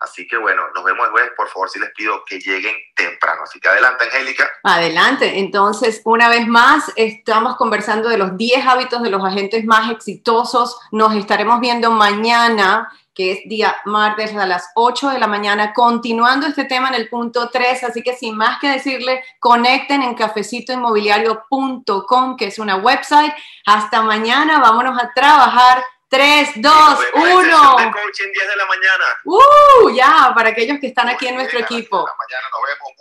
[0.00, 1.32] Así que bueno, nos vemos el jueves.
[1.36, 3.42] Por favor, si les pido que lleguen temprano.
[3.42, 4.50] Así que adelante, Angélica.
[4.62, 5.38] Adelante.
[5.38, 10.78] Entonces, una vez más, estamos conversando de los 10 hábitos de los agentes más exitosos.
[10.92, 16.46] Nos estaremos viendo mañana que es día martes a las 8 de la mañana, continuando
[16.46, 17.82] este tema en el punto 3.
[17.82, 23.34] Así que sin más que decirle, conecten en cafecitoinmobiliario.com, que es una website.
[23.66, 25.84] Hasta mañana, vámonos a trabajar.
[26.10, 26.72] 3, 2,
[27.14, 27.92] 1.
[27.92, 29.04] coaching 10 de la mañana.
[29.24, 31.96] Uh, ya, para aquellos que están aquí en nuestro equipo.
[31.98, 32.46] Mañana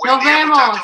[0.03, 0.81] nos vemos.